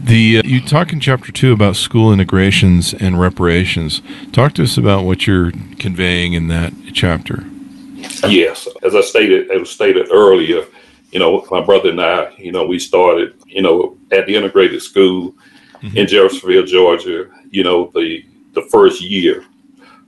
The 0.00 0.38
uh, 0.38 0.42
you 0.44 0.60
talk 0.60 0.92
in 0.92 1.00
chapter 1.00 1.32
two 1.32 1.52
about 1.52 1.76
school 1.76 2.12
integrations 2.12 2.94
and 2.94 3.18
reparations. 3.20 4.02
Talk 4.32 4.54
to 4.54 4.62
us 4.62 4.76
about 4.76 5.04
what 5.04 5.26
you're 5.26 5.52
conveying 5.78 6.32
in 6.32 6.48
that 6.48 6.72
chapter. 6.92 7.44
Yes, 8.28 8.68
as 8.82 8.94
I 8.94 9.00
stated, 9.00 9.50
as 9.50 9.70
stated 9.70 10.08
earlier, 10.10 10.66
you 11.12 11.18
know, 11.18 11.46
my 11.50 11.60
brother 11.60 11.90
and 11.90 12.00
I, 12.00 12.34
you 12.36 12.52
know, 12.52 12.66
we 12.66 12.78
started, 12.78 13.34
you 13.46 13.62
know, 13.62 13.96
at 14.12 14.26
the 14.26 14.34
integrated 14.36 14.82
school 14.82 15.34
in 15.94 16.06
Jeffersonville, 16.06 16.66
Georgia, 16.66 17.30
you 17.50 17.62
know, 17.62 17.90
the 17.94 18.24
the 18.52 18.62
first 18.62 19.02
year. 19.02 19.44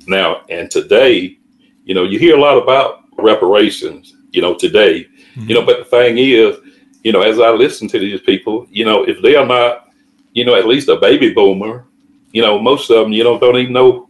Now, 0.07 0.43
and 0.49 0.71
today, 0.71 1.39
you 1.85 1.95
know, 1.95 2.05
you 2.05 2.19
hear 2.19 2.37
a 2.37 2.41
lot 2.41 2.57
about 2.57 3.05
reparations, 3.19 4.15
you 4.31 4.41
know, 4.41 4.55
today, 4.55 5.07
you 5.47 5.55
know, 5.55 5.65
but 5.65 5.79
the 5.79 5.85
thing 5.85 6.19
is, 6.19 6.57
you 7.05 7.13
know, 7.13 7.23
as 7.23 7.39
I 7.39 7.51
listen 7.51 7.89
to 7.89 7.99
these 7.99 8.21
people, 8.21 8.67
you 8.71 8.85
know, 8.85 9.05
if 9.05 9.23
they 9.23 9.37
are 9.37 9.47
not, 9.47 9.91
you 10.33 10.45
know, 10.45 10.55
at 10.55 10.67
least 10.67 10.89
a 10.89 10.97
baby 10.97 11.33
boomer, 11.33 11.85
you 12.33 12.43
know, 12.43 12.59
most 12.59 12.91
of 12.91 12.97
them, 12.97 13.13
you 13.13 13.25
know, 13.25 13.39
don't 13.39 13.57
even 13.57 13.73
know, 13.73 14.09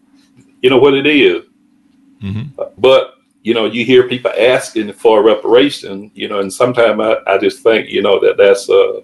you 0.63 0.71
know, 0.71 0.79
what 0.79 0.95
it 0.95 1.07
is. 1.07 1.45
Mhm. 2.23 2.51
But 2.79 3.19
you 3.43 3.55
know, 3.55 3.67
you 3.67 3.85
hear 3.85 4.09
people 4.09 4.33
asking 4.37 4.93
for 4.93 5.23
reparation, 5.23 6.11
you 6.15 6.29
know, 6.29 6.41
and 6.41 6.53
sometimes 6.53 7.01
I, 7.01 7.17
I 7.27 7.39
just 7.39 7.63
think, 7.63 7.89
you 7.89 8.03
know, 8.03 8.21
that 8.21 8.37
that's 8.37 8.69
a 8.69 9.03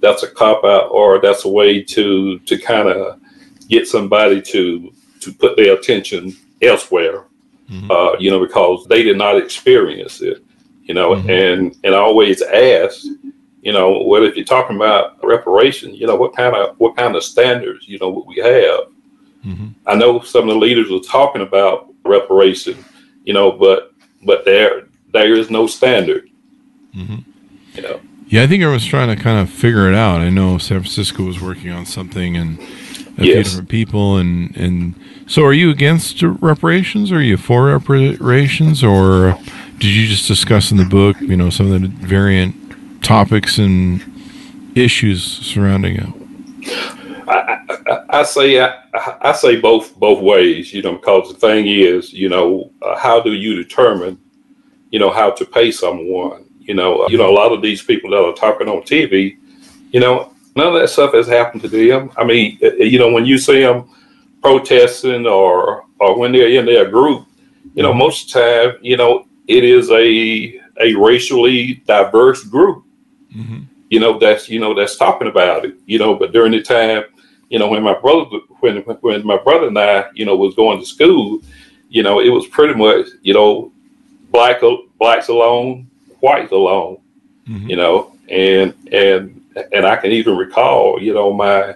that's 0.00 0.22
a 0.22 0.28
cop 0.28 0.64
out 0.64 0.88
or 0.90 1.20
that's 1.20 1.44
a 1.44 1.48
way 1.48 1.82
to 1.82 2.38
to 2.40 2.58
kind 2.58 2.88
of 2.88 3.20
get 3.68 3.86
somebody 3.86 4.42
to 4.42 4.92
to 5.20 5.32
put 5.32 5.56
their 5.56 5.74
attention 5.74 6.36
elsewhere, 6.60 7.24
mm-hmm. 7.70 7.90
uh, 7.90 8.18
you 8.18 8.30
know, 8.30 8.40
because 8.40 8.86
they 8.88 9.02
did 9.02 9.16
not 9.16 9.36
experience 9.36 10.20
it, 10.20 10.44
you 10.88 10.94
know, 10.94 11.10
mm-hmm. 11.12 11.30
and, 11.30 11.76
and 11.84 11.94
I 11.94 11.98
always 11.98 12.42
ask, 12.42 13.04
you 13.60 13.72
know, 13.72 14.02
well, 14.02 14.24
if 14.24 14.34
you're 14.34 14.44
talking 14.44 14.76
about 14.76 15.22
reparation, 15.22 15.94
you 15.94 16.06
know, 16.06 16.16
what 16.16 16.34
kind 16.34 16.56
of, 16.56 16.74
what 16.80 16.96
kind 16.96 17.14
of 17.14 17.22
standards, 17.22 17.86
you 17.86 17.98
know, 17.98 18.08
what 18.08 18.26
we 18.26 18.36
have. 18.36 18.80
Mm-hmm. 19.46 19.68
I 19.86 19.94
know 19.94 20.20
some 20.20 20.48
of 20.48 20.54
the 20.54 20.60
leaders 20.60 20.90
are 20.90 21.00
talking 21.00 21.42
about 21.42 21.92
reparation, 22.04 22.84
you 23.22 23.34
know, 23.34 23.52
but, 23.52 23.92
but 24.24 24.44
there, 24.44 24.88
there 25.12 25.34
is 25.34 25.50
no 25.50 25.66
standard, 25.66 26.30
mm-hmm. 26.96 27.18
you 27.74 27.82
know. 27.82 28.00
Yeah, 28.28 28.42
I 28.42 28.46
think 28.46 28.62
I 28.62 28.68
was 28.68 28.84
trying 28.84 29.14
to 29.14 29.22
kind 29.22 29.40
of 29.40 29.48
figure 29.48 29.88
it 29.88 29.94
out. 29.94 30.20
I 30.20 30.28
know 30.28 30.58
San 30.58 30.80
Francisco 30.80 31.24
was 31.24 31.40
working 31.40 31.70
on 31.70 31.86
something 31.86 32.36
and 32.36 32.58
a 33.16 33.24
yes. 33.24 33.34
few 33.34 33.42
different 33.42 33.68
people, 33.70 34.16
and 34.18 34.54
and 34.54 34.94
so 35.26 35.44
are 35.44 35.54
you 35.54 35.70
against 35.70 36.22
reparations? 36.22 37.10
Or 37.10 37.16
are 37.16 37.22
you 37.22 37.38
for 37.38 37.66
reparations, 37.66 38.84
or 38.84 39.38
did 39.78 39.90
you 39.90 40.08
just 40.08 40.26
discuss 40.26 40.72
in 40.72 40.76
the 40.76 40.84
book, 40.84 41.20
you 41.20 41.36
know, 41.36 41.50
some 41.50 41.72
of 41.72 41.80
the 41.80 41.88
variant 41.88 42.54
topics 43.02 43.58
and 43.58 44.02
issues 44.74 45.24
surrounding 45.24 45.96
it? 45.96 46.98
I, 47.28 47.60
I, 47.86 48.20
I 48.20 48.22
say 48.24 48.60
I, 48.60 48.74
I, 49.20 49.32
say 49.32 49.60
both 49.60 49.94
both 49.96 50.20
ways, 50.20 50.72
you 50.72 50.82
know, 50.82 50.94
because 50.94 51.32
the 51.32 51.38
thing 51.38 51.66
is, 51.68 52.12
you 52.12 52.28
know, 52.28 52.72
uh, 52.82 52.98
how 52.98 53.20
do 53.20 53.34
you 53.34 53.54
determine, 53.54 54.18
you 54.90 54.98
know, 54.98 55.10
how 55.10 55.30
to 55.30 55.44
pay 55.44 55.70
someone? 55.70 56.46
You 56.58 56.74
know, 56.74 57.04
uh, 57.04 57.08
you 57.08 57.16
know, 57.16 57.30
a 57.30 57.32
lot 57.32 57.52
of 57.52 57.62
these 57.62 57.82
people 57.82 58.10
that 58.10 58.18
are 58.18 58.32
talking 58.32 58.68
on 58.68 58.82
TV, 58.82 59.38
you 59.92 60.00
know, 60.00 60.32
none 60.56 60.74
of 60.74 60.80
that 60.80 60.88
stuff 60.88 61.12
has 61.12 61.28
happened 61.28 61.62
to 61.62 61.68
them. 61.68 62.10
I 62.16 62.24
mean, 62.24 62.58
uh, 62.62 62.68
uh, 62.68 62.84
you 62.84 62.98
know, 62.98 63.12
when 63.12 63.26
you 63.26 63.38
see 63.38 63.60
them 63.60 63.88
protesting 64.42 65.26
or 65.26 65.84
or 66.00 66.18
when 66.18 66.32
they're 66.32 66.48
in 66.48 66.66
their 66.66 66.90
group, 66.90 67.28
you 67.74 67.82
know, 67.82 67.90
mm-hmm. 67.90 67.98
most 67.98 68.34
of 68.34 68.42
the 68.42 68.70
time, 68.72 68.78
you 68.82 68.96
know, 68.96 69.27
it 69.48 69.64
is 69.64 69.90
a 69.90 70.60
a 70.80 70.94
racially 70.94 71.82
diverse 71.86 72.44
group. 72.44 72.84
Mm-hmm. 73.34 73.62
You 73.90 74.00
know, 74.00 74.18
that's 74.18 74.48
you 74.48 74.60
know 74.60 74.74
that's 74.74 74.96
talking 74.96 75.28
about 75.28 75.64
it. 75.64 75.74
You 75.86 75.98
know, 75.98 76.14
but 76.14 76.32
during 76.32 76.52
the 76.52 76.62
time, 76.62 77.04
you 77.48 77.58
know, 77.58 77.68
when 77.68 77.82
my 77.82 77.98
brother 77.98 78.38
when 78.60 78.76
when 79.00 79.26
my 79.26 79.38
brother 79.38 79.68
and 79.68 79.78
I, 79.78 80.06
you 80.14 80.24
know, 80.24 80.36
was 80.36 80.54
going 80.54 80.78
to 80.78 80.86
school, 80.86 81.40
you 81.88 82.02
know, 82.02 82.20
it 82.20 82.28
was 82.28 82.46
pretty 82.46 82.74
much 82.74 83.08
you 83.22 83.34
know, 83.34 83.72
black 84.30 84.60
blacks 84.98 85.28
alone, 85.28 85.90
whites 86.20 86.52
alone, 86.52 86.98
mm-hmm. 87.48 87.70
you 87.70 87.76
know, 87.76 88.12
and 88.28 88.74
and 88.92 89.42
and 89.72 89.86
I 89.86 89.96
can 89.96 90.12
even 90.12 90.36
recall, 90.36 91.02
you 91.02 91.14
know, 91.14 91.32
my 91.32 91.74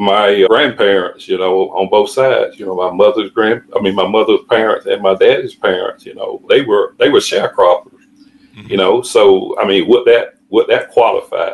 my 0.00 0.46
grandparents, 0.48 1.28
you 1.28 1.36
know, 1.36 1.68
on 1.72 1.90
both 1.90 2.08
sides, 2.08 2.58
you 2.58 2.64
know, 2.64 2.74
my 2.74 2.90
mother's 2.90 3.30
grand, 3.32 3.62
I 3.76 3.80
mean, 3.82 3.94
my 3.94 4.08
mother's 4.08 4.40
parents 4.48 4.86
and 4.86 5.02
my 5.02 5.14
dad's 5.14 5.54
parents, 5.54 6.06
you 6.06 6.14
know, 6.14 6.42
they 6.48 6.62
were 6.62 6.94
they 6.98 7.10
were 7.10 7.18
sharecroppers, 7.18 8.00
mm-hmm. 8.56 8.66
you 8.66 8.78
know. 8.78 9.02
So 9.02 9.60
I 9.60 9.66
mean, 9.66 9.86
would 9.88 10.06
that 10.06 10.36
would 10.48 10.68
that 10.68 10.90
qualify? 10.90 11.52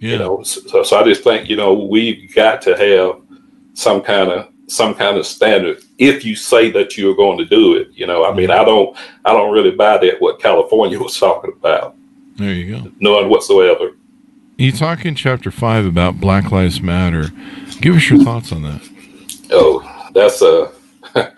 Yeah. 0.00 0.12
You 0.12 0.18
know, 0.18 0.42
so, 0.42 0.82
so 0.82 0.98
I 0.98 1.04
just 1.04 1.22
think 1.24 1.50
you 1.50 1.56
know 1.56 1.74
we've 1.74 2.34
got 2.34 2.62
to 2.62 2.74
have 2.74 3.20
some 3.74 4.00
kind 4.00 4.30
of 4.30 4.48
some 4.66 4.94
kind 4.94 5.18
of 5.18 5.26
standard 5.26 5.82
if 5.98 6.24
you 6.24 6.34
say 6.34 6.70
that 6.70 6.96
you're 6.96 7.14
going 7.14 7.36
to 7.36 7.44
do 7.44 7.76
it. 7.76 7.90
You 7.92 8.06
know, 8.06 8.24
I 8.24 8.32
mean, 8.32 8.50
I 8.50 8.64
don't, 8.64 8.96
I 9.26 9.34
don't 9.34 9.52
really 9.52 9.72
buy 9.72 9.98
that 9.98 10.20
what 10.22 10.40
California 10.40 10.98
was 11.02 11.18
talking 11.18 11.52
about. 11.52 11.96
There 12.36 12.54
you 12.54 12.78
go. 12.78 12.92
None 12.98 13.28
whatsoever. 13.28 13.92
You 14.62 14.70
talk 14.70 15.04
in 15.04 15.16
chapter 15.16 15.50
five 15.50 15.84
about 15.84 16.20
Black 16.20 16.52
Lives 16.52 16.80
Matter. 16.80 17.30
Give 17.80 17.96
us 17.96 18.08
your 18.08 18.22
thoughts 18.22 18.52
on 18.52 18.62
that. 18.62 18.88
Oh, 19.50 20.08
that's 20.14 20.40
a 20.40 20.70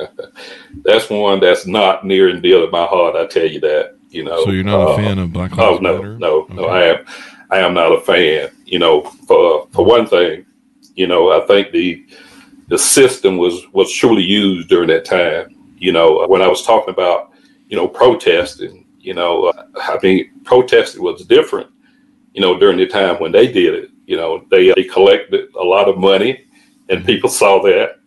that's 0.85 1.09
one 1.09 1.41
that's 1.41 1.67
not 1.67 2.05
near 2.05 2.29
and 2.29 2.43
dear 2.43 2.61
to 2.61 2.71
my 2.71 2.85
heart. 2.85 3.17
I 3.17 3.25
tell 3.25 3.47
you 3.47 3.61
that. 3.61 3.97
You 4.11 4.25
know. 4.25 4.45
So 4.45 4.51
you're 4.51 4.63
not 4.63 4.89
uh, 4.89 4.93
a 4.93 4.97
fan 4.97 5.19
of 5.19 5.33
Black 5.33 5.57
oh, 5.57 5.57
Lives 5.57 5.79
oh, 5.79 5.81
no, 5.81 5.97
Matter? 5.97 6.19
No, 6.19 6.41
okay. 6.43 6.55
no, 6.55 6.65
I 6.67 6.83
am. 6.83 7.07
I 7.51 7.59
am 7.61 7.73
not 7.73 7.93
a 7.93 8.01
fan. 8.03 8.51
You 8.67 8.79
know, 8.79 9.05
for 9.27 9.69
for 9.73 9.87
one 9.87 10.07
thing, 10.07 10.45
you 10.95 11.07
know, 11.07 11.31
I 11.31 11.47
think 11.47 11.71
the 11.71 12.05
the 12.69 12.77
system 12.77 13.39
was 13.39 13.67
was 13.73 13.91
truly 13.91 14.23
used 14.23 14.69
during 14.69 14.89
that 14.89 15.07
time. 15.07 15.57
You 15.79 15.93
know, 15.93 16.27
when 16.27 16.43
I 16.43 16.47
was 16.47 16.67
talking 16.67 16.93
about 16.93 17.33
you 17.71 17.77
know 17.79 17.89
protesting, 17.89 18.85
you 19.01 19.15
know, 19.15 19.45
uh, 19.45 19.65
I 19.77 19.99
mean 20.03 20.31
protesting 20.45 21.03
was 21.03 21.25
different. 21.25 21.71
You 22.35 22.41
know, 22.43 22.59
during 22.59 22.77
the 22.77 22.87
time 22.87 23.17
when 23.17 23.33
they 23.33 23.51
did 23.51 23.75
it, 23.75 23.91
you 24.07 24.17
know, 24.17 24.45
they 24.51 24.73
they 24.75 24.85
collected 24.85 25.55
a 25.55 25.63
lot 25.63 25.89
of 25.89 25.97
money, 25.97 26.45
and 26.89 26.99
mm-hmm. 26.99 27.07
people 27.07 27.31
saw 27.31 27.63
that. 27.63 28.01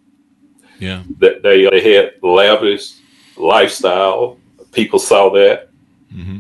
Yeah, 0.79 1.03
that 1.19 1.41
they 1.41 1.67
they 1.69 1.95
had 1.95 2.13
lavish 2.21 2.93
lifestyle. 3.35 4.37
People 4.71 4.99
saw 4.99 5.31
that, 5.31 5.69
mm-hmm. 6.13 6.39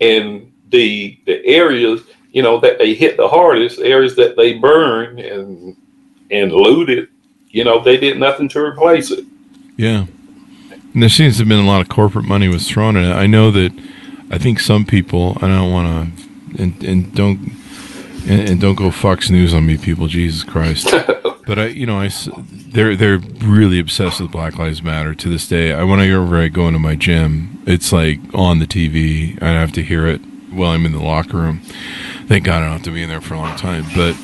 and 0.00 0.52
the 0.70 1.20
the 1.26 1.44
areas 1.46 2.02
you 2.32 2.42
know 2.42 2.58
that 2.58 2.78
they 2.78 2.94
hit 2.94 3.16
the 3.16 3.28
hardest, 3.28 3.78
areas 3.78 4.16
that 4.16 4.36
they 4.36 4.54
burned 4.54 5.20
and 5.20 5.76
and 6.32 6.50
looted 6.50 7.08
you 7.54 7.62
know, 7.62 7.80
they 7.80 7.96
did 7.96 8.18
nothing 8.18 8.48
to 8.48 8.58
replace 8.58 9.12
it. 9.12 9.24
Yeah. 9.76 10.06
And 10.92 11.00
there 11.00 11.08
seems 11.08 11.36
to 11.36 11.42
have 11.42 11.48
been 11.48 11.64
a 11.64 11.66
lot 11.66 11.80
of 11.80 11.88
corporate 11.88 12.24
money 12.24 12.48
was 12.48 12.68
thrown 12.68 12.96
in 12.96 13.04
it. 13.04 13.14
I 13.14 13.28
know 13.28 13.52
that 13.52 13.72
I 14.28 14.38
think 14.38 14.58
some 14.58 14.84
people, 14.84 15.38
I 15.40 15.46
don't 15.46 15.72
want 15.72 16.16
to, 16.16 16.24
and, 16.58 16.82
and 16.84 17.14
don't, 17.14 17.38
and, 18.26 18.48
and, 18.48 18.60
don't 18.60 18.74
go 18.74 18.90
Fox 18.90 19.30
News 19.30 19.52
on 19.54 19.66
me, 19.66 19.76
people. 19.76 20.06
Jesus 20.06 20.42
Christ! 20.42 20.88
but 21.46 21.58
I, 21.58 21.66
you 21.66 21.86
know, 21.86 22.00
I, 22.00 22.10
they're 22.48 22.96
they're 22.96 23.18
really 23.18 23.78
obsessed 23.78 24.20
with 24.20 24.30
Black 24.30 24.58
Lives 24.58 24.82
Matter 24.82 25.14
to 25.14 25.28
this 25.28 25.46
day. 25.48 25.72
I 25.72 25.84
when 25.84 26.00
I 26.00 26.08
go 26.08 26.22
over, 26.22 26.36
I 26.38 26.48
go 26.48 26.66
into 26.66 26.78
my 26.78 26.94
gym. 26.94 27.62
It's 27.66 27.92
like 27.92 28.18
on 28.34 28.58
the 28.58 28.66
TV. 28.66 29.40
I 29.42 29.48
have 29.48 29.72
to 29.72 29.82
hear 29.82 30.06
it 30.06 30.20
while 30.50 30.70
I'm 30.70 30.86
in 30.86 30.92
the 30.92 31.02
locker 31.02 31.36
room. 31.36 31.60
Thank 32.26 32.44
God 32.44 32.62
I 32.62 32.66
don't 32.66 32.72
have 32.72 32.82
to 32.82 32.90
be 32.90 33.02
in 33.02 33.08
there 33.08 33.20
for 33.20 33.34
a 33.34 33.38
long 33.38 33.56
time. 33.56 33.84
But 33.94 34.16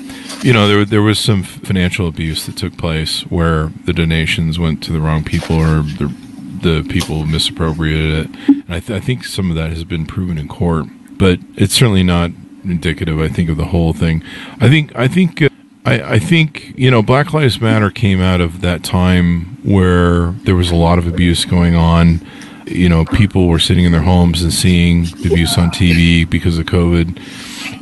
you 0.43 0.53
know, 0.53 0.67
there 0.67 0.85
there 0.85 1.03
was 1.03 1.19
some 1.19 1.43
financial 1.43 2.09
abuse 2.09 2.47
that 2.47 2.57
took 2.57 2.77
place 2.77 3.23
where 3.23 3.73
the 3.85 3.93
donations 3.93 4.59
went 4.59 4.83
to 4.85 4.93
the 4.93 5.01
wrong 5.01 5.25
people 5.25 5.57
or 5.57 5.83
the 5.83 6.15
the 6.63 6.87
people 6.89 7.25
misappropriated 7.27 8.27
it. 8.27 8.49
And 8.49 8.75
I, 8.75 8.81
th- 8.81 9.03
I 9.03 9.05
think 9.05 9.25
some 9.25 9.51
of 9.51 9.57
that 9.57 9.71
has 9.71 9.85
been 9.85 10.07
proven 10.07 10.39
in 10.39 10.49
court, 10.49 10.87
but 11.21 11.39
it's 11.57 11.75
certainly 11.75 12.03
not 12.03 12.33
indicative. 12.65 13.21
I 13.21 13.29
think 13.29 13.49
of 13.49 13.57
the 13.57 13.67
whole 13.67 13.93
thing. 13.93 14.25
I 14.61 14.69
think 14.69 14.97
I 14.97 15.07
think. 15.07 15.43
Uh, 15.43 15.49
I, 15.83 16.15
I 16.15 16.19
think 16.19 16.75
you 16.77 16.91
know 16.91 17.03
Black 17.03 17.33
Lives 17.33 17.59
Matter 17.59 17.91
came 17.91 18.21
out 18.21 18.43
of 18.43 18.61
that 18.61 18.85
time 18.85 19.57
where 19.63 20.33
there 20.45 20.55
was 20.55 20.71
a 20.71 20.77
lot 20.77 20.99
of 20.99 21.07
abuse 21.07 21.47
going 21.47 21.75
on. 21.75 22.21
You 22.67 22.89
know, 22.89 23.07
people 23.07 23.49
were 23.49 23.59
sitting 23.59 23.87
in 23.87 23.93
their 23.93 24.03
homes 24.03 24.43
and 24.43 24.53
seeing 24.53 25.07
abuse 25.25 25.57
on 25.57 25.71
TV 25.71 26.29
because 26.29 26.59
of 26.59 26.67
COVID 26.67 27.19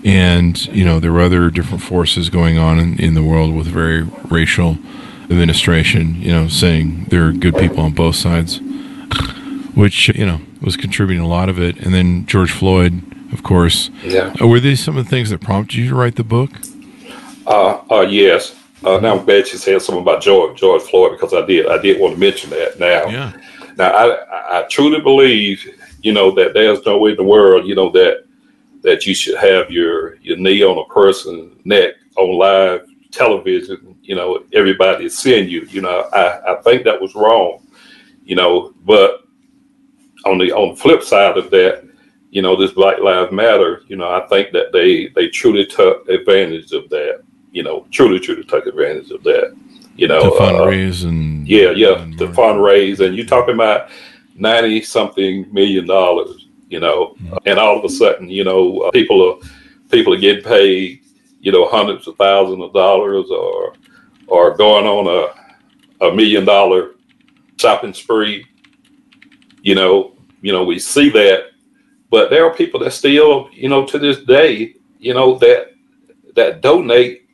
and 0.04 0.66
you 0.68 0.84
know 0.84 1.00
there 1.00 1.12
were 1.12 1.20
other 1.20 1.50
different 1.50 1.82
forces 1.82 2.30
going 2.30 2.58
on 2.58 2.78
in, 2.78 2.98
in 2.98 3.14
the 3.14 3.22
world 3.22 3.54
with 3.54 3.66
very 3.66 4.02
racial 4.02 4.78
administration. 5.30 6.14
You 6.16 6.32
know, 6.32 6.48
saying 6.48 7.06
there 7.06 7.26
are 7.26 7.32
good 7.32 7.56
people 7.56 7.80
on 7.80 7.92
both 7.92 8.16
sides, 8.16 8.60
which 9.74 10.08
you 10.08 10.26
know 10.26 10.40
was 10.60 10.76
contributing 10.76 11.22
a 11.22 11.28
lot 11.28 11.48
of 11.48 11.58
it. 11.58 11.76
And 11.78 11.94
then 11.94 12.26
George 12.26 12.52
Floyd, 12.52 13.02
of 13.32 13.42
course. 13.42 13.90
Yeah. 14.02 14.34
Uh, 14.40 14.46
were 14.46 14.60
these 14.60 14.82
some 14.82 14.96
of 14.96 15.04
the 15.04 15.10
things 15.10 15.30
that 15.30 15.40
prompted 15.40 15.76
you 15.76 15.88
to 15.90 15.94
write 15.94 16.16
the 16.16 16.24
book? 16.24 16.50
Uh, 17.46 17.82
uh 17.90 18.06
yes. 18.08 18.54
Uh, 18.84 18.98
now 19.00 19.18
I'm 19.18 19.24
glad 19.24 19.48
you 19.48 19.58
said 19.58 19.82
something 19.82 20.02
about 20.02 20.22
George 20.22 20.58
George 20.58 20.82
Floyd 20.82 21.12
because 21.12 21.34
I 21.34 21.44
did 21.44 21.66
I 21.66 21.78
did 21.78 22.00
want 22.00 22.14
to 22.14 22.20
mention 22.20 22.50
that. 22.50 22.78
Now, 22.78 23.08
yeah. 23.08 23.32
now 23.76 23.90
I 23.90 24.60
I 24.60 24.62
truly 24.68 25.00
believe 25.00 25.66
you 26.02 26.12
know 26.12 26.30
that 26.32 26.54
there's 26.54 26.84
no 26.86 26.98
way 26.98 27.10
in 27.10 27.16
the 27.16 27.24
world 27.24 27.66
you 27.66 27.74
know 27.74 27.90
that 27.90 28.24
that 28.82 29.04
you 29.06 29.14
should 29.14 29.36
have 29.36 29.70
your 29.70 30.16
your 30.16 30.36
knee 30.36 30.62
on 30.62 30.78
a 30.78 30.92
person's 30.92 31.54
neck 31.64 31.94
on 32.16 32.38
live 32.38 32.86
television. 33.10 33.96
You 34.02 34.14
know, 34.14 34.44
everybody 34.52 35.06
is 35.06 35.18
seeing 35.18 35.48
you. 35.48 35.62
You 35.62 35.82
know, 35.82 36.08
I, 36.12 36.52
I 36.52 36.62
think 36.62 36.84
that 36.84 37.00
was 37.00 37.14
wrong. 37.14 37.66
You 38.24 38.36
know, 38.36 38.74
but 38.84 39.24
on 40.24 40.38
the 40.38 40.52
on 40.52 40.70
the 40.70 40.76
flip 40.76 41.02
side 41.02 41.36
of 41.36 41.50
that, 41.50 41.87
you 42.30 42.42
know, 42.42 42.56
this 42.56 42.72
Black 42.72 42.98
Lives 43.00 43.32
Matter. 43.32 43.82
You 43.88 43.96
know, 43.96 44.10
I 44.10 44.26
think 44.28 44.52
that 44.52 44.72
they 44.72 45.08
they 45.08 45.28
truly 45.28 45.66
took 45.66 46.08
advantage 46.08 46.72
of 46.72 46.88
that. 46.90 47.22
You 47.52 47.62
know, 47.62 47.86
truly 47.90 48.20
truly 48.20 48.44
took 48.44 48.66
advantage 48.66 49.10
of 49.10 49.22
that. 49.24 49.56
You 49.96 50.08
know, 50.08 50.22
to 50.22 50.36
fundraise 50.36 51.04
uh, 51.04 51.08
and 51.08 51.48
yeah, 51.48 51.70
yeah, 51.70 52.02
and 52.02 52.18
to 52.18 52.28
fundraise, 52.28 53.00
and 53.00 53.16
you're 53.16 53.26
talking 53.26 53.54
about 53.54 53.90
ninety 54.36 54.82
something 54.82 55.52
million 55.52 55.86
dollars 55.86 56.48
you 56.68 56.80
know, 56.80 57.16
and 57.46 57.58
all 57.58 57.78
of 57.78 57.84
a 57.84 57.88
sudden, 57.88 58.28
you 58.28 58.44
know, 58.44 58.80
uh, 58.82 58.90
people 58.90 59.26
are 59.26 59.48
people 59.90 60.12
are 60.12 60.18
getting 60.18 60.44
paid, 60.44 61.00
you 61.40 61.50
know, 61.50 61.66
hundreds 61.66 62.06
of 62.06 62.16
thousands 62.16 62.62
of 62.62 62.72
dollars 62.72 63.30
or 63.30 63.74
or 64.26 64.56
going 64.56 64.86
on 64.86 65.06
a 65.06 66.06
a 66.06 66.14
million 66.14 66.44
dollar 66.44 66.92
shopping 67.58 67.94
spree. 67.94 68.44
You 69.62 69.74
know, 69.74 70.14
you 70.42 70.52
know, 70.52 70.64
we 70.64 70.78
see 70.78 71.08
that, 71.10 71.52
but 72.10 72.30
there 72.30 72.44
are 72.44 72.54
people 72.54 72.80
that 72.80 72.92
still, 72.92 73.48
you 73.52 73.68
know, 73.68 73.86
to 73.86 73.98
this 73.98 74.18
day, 74.24 74.74
you 74.98 75.14
know, 75.14 75.38
that 75.38 75.74
that 76.34 76.60
donate, 76.60 77.28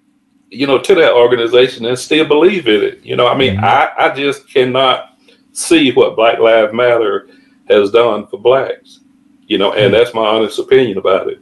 you 0.50 0.66
know, 0.66 0.78
to 0.78 0.94
that 0.94 1.12
organization 1.12 1.84
and 1.87 1.98
still 1.98 2.26
believe 2.26 2.66
in 2.66 2.82
it. 2.82 3.00
You 3.02 3.16
know, 3.16 3.26
I 3.26 3.37
mean, 3.37 3.56
mm-hmm. 3.56 3.64
I, 3.64 3.92
I 4.10 4.14
just 4.14 4.48
cannot 4.48 5.18
see 5.52 5.92
what 5.92 6.16
Black 6.16 6.38
Lives 6.38 6.72
Matter 6.72 7.28
has 7.68 7.90
done 7.90 8.26
for 8.26 8.38
blacks. 8.38 9.00
You 9.46 9.58
know, 9.58 9.74
and 9.74 9.92
that's 9.92 10.14
my 10.14 10.26
honest 10.26 10.58
opinion 10.58 10.98
about 10.98 11.28
it. 11.28 11.38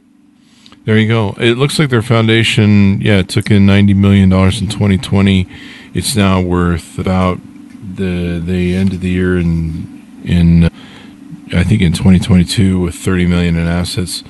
There 0.85 0.97
you 0.97 1.07
go. 1.07 1.35
It 1.39 1.57
looks 1.57 1.79
like 1.79 1.89
their 1.89 2.01
foundation, 2.01 2.99
yeah, 2.99 3.19
it 3.19 3.29
took 3.29 3.49
in 3.49 3.65
ninety 3.65 3.93
million 3.93 4.29
dollars 4.29 4.59
in 4.59 4.67
2020. 4.67 5.47
It's 5.93 6.15
now 6.15 6.41
worth 6.41 6.99
about 6.99 7.39
the 7.95 8.41
the 8.43 8.75
end 8.75 8.91
of 8.91 8.99
the 8.99 9.09
year 9.09 9.37
in 9.37 10.21
in 10.25 10.69
I 11.53 11.63
think 11.63 11.81
in 11.81 11.93
2022 11.93 12.79
with 12.79 12.95
30 12.95 13.27
million 13.27 13.57
in 13.57 13.67
assets. 13.67 14.23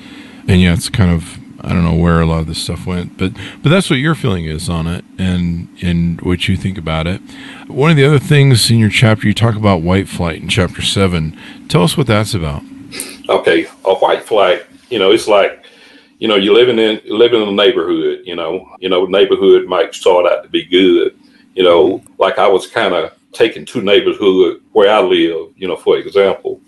And 0.46 0.60
yeah, 0.60 0.74
it's 0.74 0.88
kind 0.88 1.10
of 1.10 1.38
I 1.64 1.70
don't 1.70 1.82
know 1.82 1.94
where 1.94 2.20
a 2.20 2.26
lot 2.26 2.40
of 2.40 2.46
this 2.46 2.58
stuff 2.58 2.86
went, 2.86 3.16
but 3.16 3.32
but 3.62 3.70
that's 3.70 3.88
what 3.88 3.98
your 3.98 4.14
feeling 4.14 4.44
is 4.44 4.68
on 4.68 4.86
it, 4.86 5.02
and 5.18 5.68
and 5.80 6.20
what 6.20 6.46
you 6.46 6.58
think 6.58 6.76
about 6.76 7.06
it. 7.06 7.22
One 7.68 7.90
of 7.90 7.96
the 7.96 8.04
other 8.04 8.18
things 8.18 8.70
in 8.70 8.78
your 8.78 8.90
chapter, 8.90 9.26
you 9.26 9.32
talk 9.32 9.56
about 9.56 9.80
white 9.80 10.06
flight 10.06 10.42
in 10.42 10.48
chapter 10.48 10.82
seven. 10.82 11.38
Tell 11.68 11.82
us 11.82 11.96
what 11.96 12.06
that's 12.06 12.34
about. 12.34 12.62
Okay, 13.30 13.66
a 13.86 13.94
white 13.94 14.24
flight. 14.24 14.66
You 14.90 14.98
know, 14.98 15.10
it's 15.10 15.26
like 15.26 15.64
you 16.18 16.28
know, 16.28 16.36
you're 16.36 16.54
living 16.54 16.78
in 16.78 17.00
living 17.06 17.40
in 17.40 17.48
a 17.48 17.52
neighborhood. 17.52 18.20
You 18.24 18.36
know, 18.36 18.76
you 18.80 18.90
know, 18.90 19.06
neighborhood 19.06 19.66
might 19.66 19.94
start 19.94 20.26
out 20.26 20.42
to 20.42 20.50
be 20.50 20.66
good. 20.66 21.18
You 21.54 21.62
know, 21.62 22.02
like 22.18 22.38
I 22.38 22.46
was 22.46 22.66
kind 22.66 22.92
of 22.92 23.12
taking 23.32 23.64
two 23.64 23.80
neighborhood 23.80 24.60
where 24.72 24.94
I 24.94 25.00
live. 25.00 25.52
You 25.56 25.68
know, 25.68 25.76
for 25.76 25.96
example, 25.96 26.60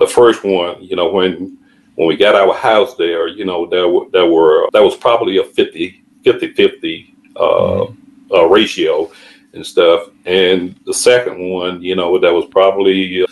the 0.00 0.06
first 0.06 0.42
one. 0.42 0.82
You 0.82 0.96
know, 0.96 1.08
when 1.08 1.56
when 1.94 2.08
we 2.08 2.16
got 2.16 2.34
our 2.34 2.54
house 2.54 2.96
there, 2.96 3.28
you 3.28 3.44
know, 3.44 3.66
there 3.66 3.88
were 3.88 4.06
there 4.10 4.26
were 4.26 4.68
that 4.72 4.82
was 4.82 4.96
probably 4.96 5.38
a 5.38 5.44
50 5.44 6.02
50 6.24 6.54
50 6.54 7.14
uh, 7.36 7.40
mm-hmm. 7.40 8.34
uh, 8.34 8.44
ratio 8.46 9.12
and 9.52 9.64
stuff. 9.64 10.08
And 10.24 10.74
the 10.86 10.94
second 10.94 11.38
one, 11.38 11.80
you 11.82 11.94
know, 11.94 12.18
that 12.18 12.32
was 12.32 12.46
probably 12.46 13.22
uh, 13.22 13.26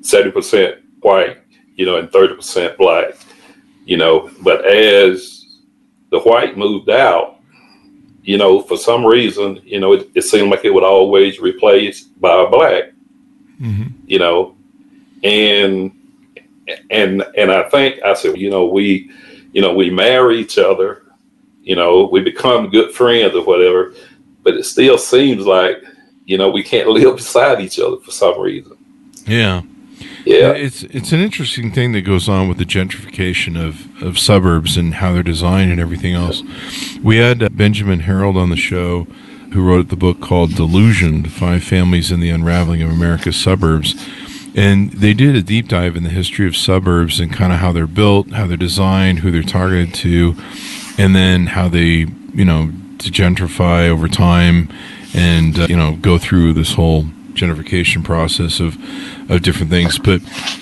seventy 0.00 0.30
percent 0.30 0.78
white, 1.00 1.38
you 1.76 1.84
know, 1.84 1.98
and 1.98 2.10
thirty 2.10 2.34
percent 2.34 2.78
black 2.78 3.16
you 3.84 3.96
know. 3.96 4.30
But 4.42 4.64
as 4.64 5.46
the 6.10 6.20
white 6.20 6.56
moved 6.56 6.90
out, 6.90 7.40
you 8.22 8.38
know, 8.38 8.62
for 8.62 8.76
some 8.76 9.04
reason, 9.04 9.60
you 9.64 9.80
know, 9.80 9.92
it, 9.92 10.10
it 10.14 10.22
seemed 10.22 10.50
like 10.50 10.64
it 10.64 10.72
would 10.72 10.84
always 10.84 11.40
replace 11.40 12.02
by 12.02 12.42
a 12.42 12.48
black, 12.48 12.84
mm-hmm. 13.60 13.88
you 14.06 14.18
know, 14.18 14.56
and 15.22 15.92
and 16.90 17.24
and 17.36 17.52
I 17.52 17.68
think 17.68 18.02
I 18.02 18.14
said, 18.14 18.36
you 18.36 18.50
know, 18.50 18.66
we, 18.66 19.10
you 19.52 19.60
know, 19.60 19.74
we 19.74 19.90
marry 19.90 20.38
each 20.38 20.58
other, 20.58 21.02
you 21.62 21.76
know, 21.76 22.08
we 22.10 22.20
become 22.20 22.70
good 22.70 22.92
friends 22.92 23.34
or 23.34 23.44
whatever, 23.44 23.94
but 24.42 24.54
it 24.54 24.64
still 24.64 24.98
seems 24.98 25.46
like, 25.46 25.82
you 26.24 26.38
know, 26.38 26.50
we 26.50 26.62
can't 26.62 26.88
live 26.88 27.16
beside 27.16 27.60
each 27.60 27.78
other 27.78 27.98
for 27.98 28.10
some 28.10 28.40
reason. 28.40 28.76
Yeah. 29.26 29.62
Yeah, 30.24 30.52
it's 30.52 30.84
it's 30.84 31.12
an 31.12 31.20
interesting 31.20 31.72
thing 31.72 31.92
that 31.92 32.02
goes 32.02 32.28
on 32.28 32.48
with 32.48 32.58
the 32.58 32.64
gentrification 32.64 33.60
of, 33.60 34.02
of 34.02 34.18
suburbs 34.18 34.76
and 34.76 34.94
how 34.94 35.12
they're 35.12 35.22
designed 35.22 35.72
and 35.72 35.80
everything 35.80 36.14
else. 36.14 36.42
We 37.02 37.16
had 37.16 37.56
Benjamin 37.56 38.00
Herold 38.00 38.36
on 38.36 38.50
the 38.50 38.56
show, 38.56 39.04
who 39.52 39.66
wrote 39.66 39.88
the 39.88 39.96
book 39.96 40.20
called 40.20 40.54
"Delusioned: 40.54 41.32
Five 41.32 41.64
Families 41.64 42.12
in 42.12 42.20
the 42.20 42.30
Unraveling 42.30 42.82
of 42.82 42.90
America's 42.90 43.36
Suburbs," 43.36 43.94
and 44.54 44.92
they 44.92 45.14
did 45.14 45.34
a 45.34 45.42
deep 45.42 45.68
dive 45.68 45.96
in 45.96 46.02
the 46.02 46.10
history 46.10 46.46
of 46.46 46.56
suburbs 46.56 47.20
and 47.20 47.32
kind 47.32 47.52
of 47.52 47.58
how 47.58 47.72
they're 47.72 47.86
built, 47.86 48.30
how 48.30 48.46
they're 48.46 48.56
designed, 48.56 49.20
who 49.20 49.30
they're 49.30 49.42
targeted 49.42 49.94
to, 49.94 50.34
and 50.98 51.14
then 51.16 51.46
how 51.48 51.68
they 51.68 52.06
you 52.34 52.44
know 52.44 52.70
gentrify 52.98 53.88
over 53.88 54.08
time, 54.08 54.68
and 55.14 55.58
uh, 55.58 55.66
you 55.68 55.76
know 55.76 55.96
go 55.96 56.18
through 56.18 56.52
this 56.52 56.74
whole 56.74 57.04
gentrification 57.34 58.04
process 58.04 58.60
of 58.60 58.76
of 59.30 59.42
different 59.42 59.70
things. 59.70 59.98
But 59.98 60.20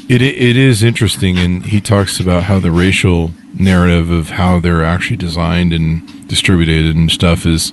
it 0.09 0.23
it 0.23 0.57
is 0.57 0.83
interesting, 0.83 1.39
and 1.39 1.67
he 1.67 1.81
talks 1.81 2.21
about 2.21 2.45
how 2.45 2.61
the 2.61 2.71
racial 2.71 3.33
narrative 3.55 4.11
of 4.11 4.31
how 4.31 4.61
they're 4.61 4.85
actually 4.85 5.17
designed 5.17 5.73
and 5.73 6.29
distributed 6.29 6.95
and 6.95 7.11
stuff 7.11 7.45
is 7.45 7.73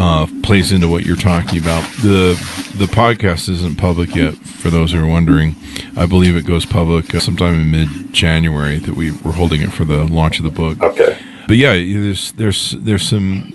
uh, 0.00 0.26
plays 0.42 0.72
into 0.72 0.88
what 0.88 1.04
you're 1.04 1.16
talking 1.16 1.58
about. 1.60 1.84
the 2.02 2.34
The 2.76 2.86
podcast 2.86 3.48
isn't 3.48 3.76
public 3.76 4.14
yet, 4.14 4.34
for 4.34 4.70
those 4.70 4.92
who 4.92 5.04
are 5.04 5.06
wondering. 5.06 5.54
I 5.96 6.06
believe 6.06 6.36
it 6.36 6.46
goes 6.46 6.64
public 6.64 7.14
uh, 7.14 7.20
sometime 7.20 7.54
in 7.54 7.70
mid 7.70 8.12
January 8.12 8.78
that 8.78 8.94
we 8.94 9.12
were 9.12 9.32
holding 9.32 9.60
it 9.60 9.72
for 9.72 9.84
the 9.84 10.04
launch 10.04 10.38
of 10.38 10.44
the 10.44 10.50
book. 10.50 10.82
Okay 10.82 11.18
but 11.50 11.56
yeah, 11.56 11.72
there's 11.72 12.30
there's 12.32 12.70
there's 12.78 13.02
some 13.02 13.50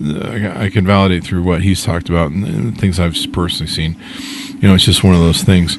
I 0.58 0.68
can 0.68 0.84
validate 0.84 1.24
through 1.24 1.42
what 1.42 1.62
he's 1.62 1.82
talked 1.82 2.10
about 2.10 2.30
and 2.30 2.78
things 2.78 3.00
I've 3.00 3.16
personally 3.32 3.72
seen. 3.72 3.96
You 4.60 4.68
know, 4.68 4.74
it's 4.74 4.84
just 4.84 5.02
one 5.02 5.14
of 5.14 5.20
those 5.20 5.42
things. 5.42 5.76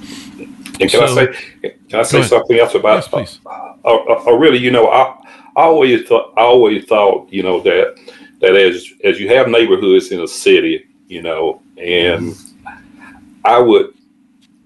And 0.80 0.90
can 0.90 0.90
so, 0.90 1.04
I 1.04 1.08
say 1.10 1.76
can 1.88 2.00
I 2.00 2.02
say 2.02 2.24
something 2.24 2.58
else 2.58 2.74
about? 2.74 3.08
Yes, 3.14 3.40
uh, 3.46 3.50
uh, 3.86 4.24
uh, 4.26 4.32
really, 4.32 4.58
you 4.58 4.72
know, 4.72 4.88
I, 4.88 5.16
I 5.56 5.66
always 5.66 6.08
thought 6.08 6.34
I 6.38 6.42
always 6.42 6.86
thought 6.86 7.32
you 7.32 7.44
know 7.44 7.62
that 7.62 8.00
that 8.42 8.56
as 8.56 8.92
as 9.04 9.20
you 9.20 9.30
have 9.30 9.48
neighborhoods 9.48 10.12
in 10.12 10.22
a 10.22 10.28
city, 10.28 10.88
you 11.08 11.22
know, 11.22 11.62
and 11.78 12.36
I 13.46 13.60
would 13.60 13.94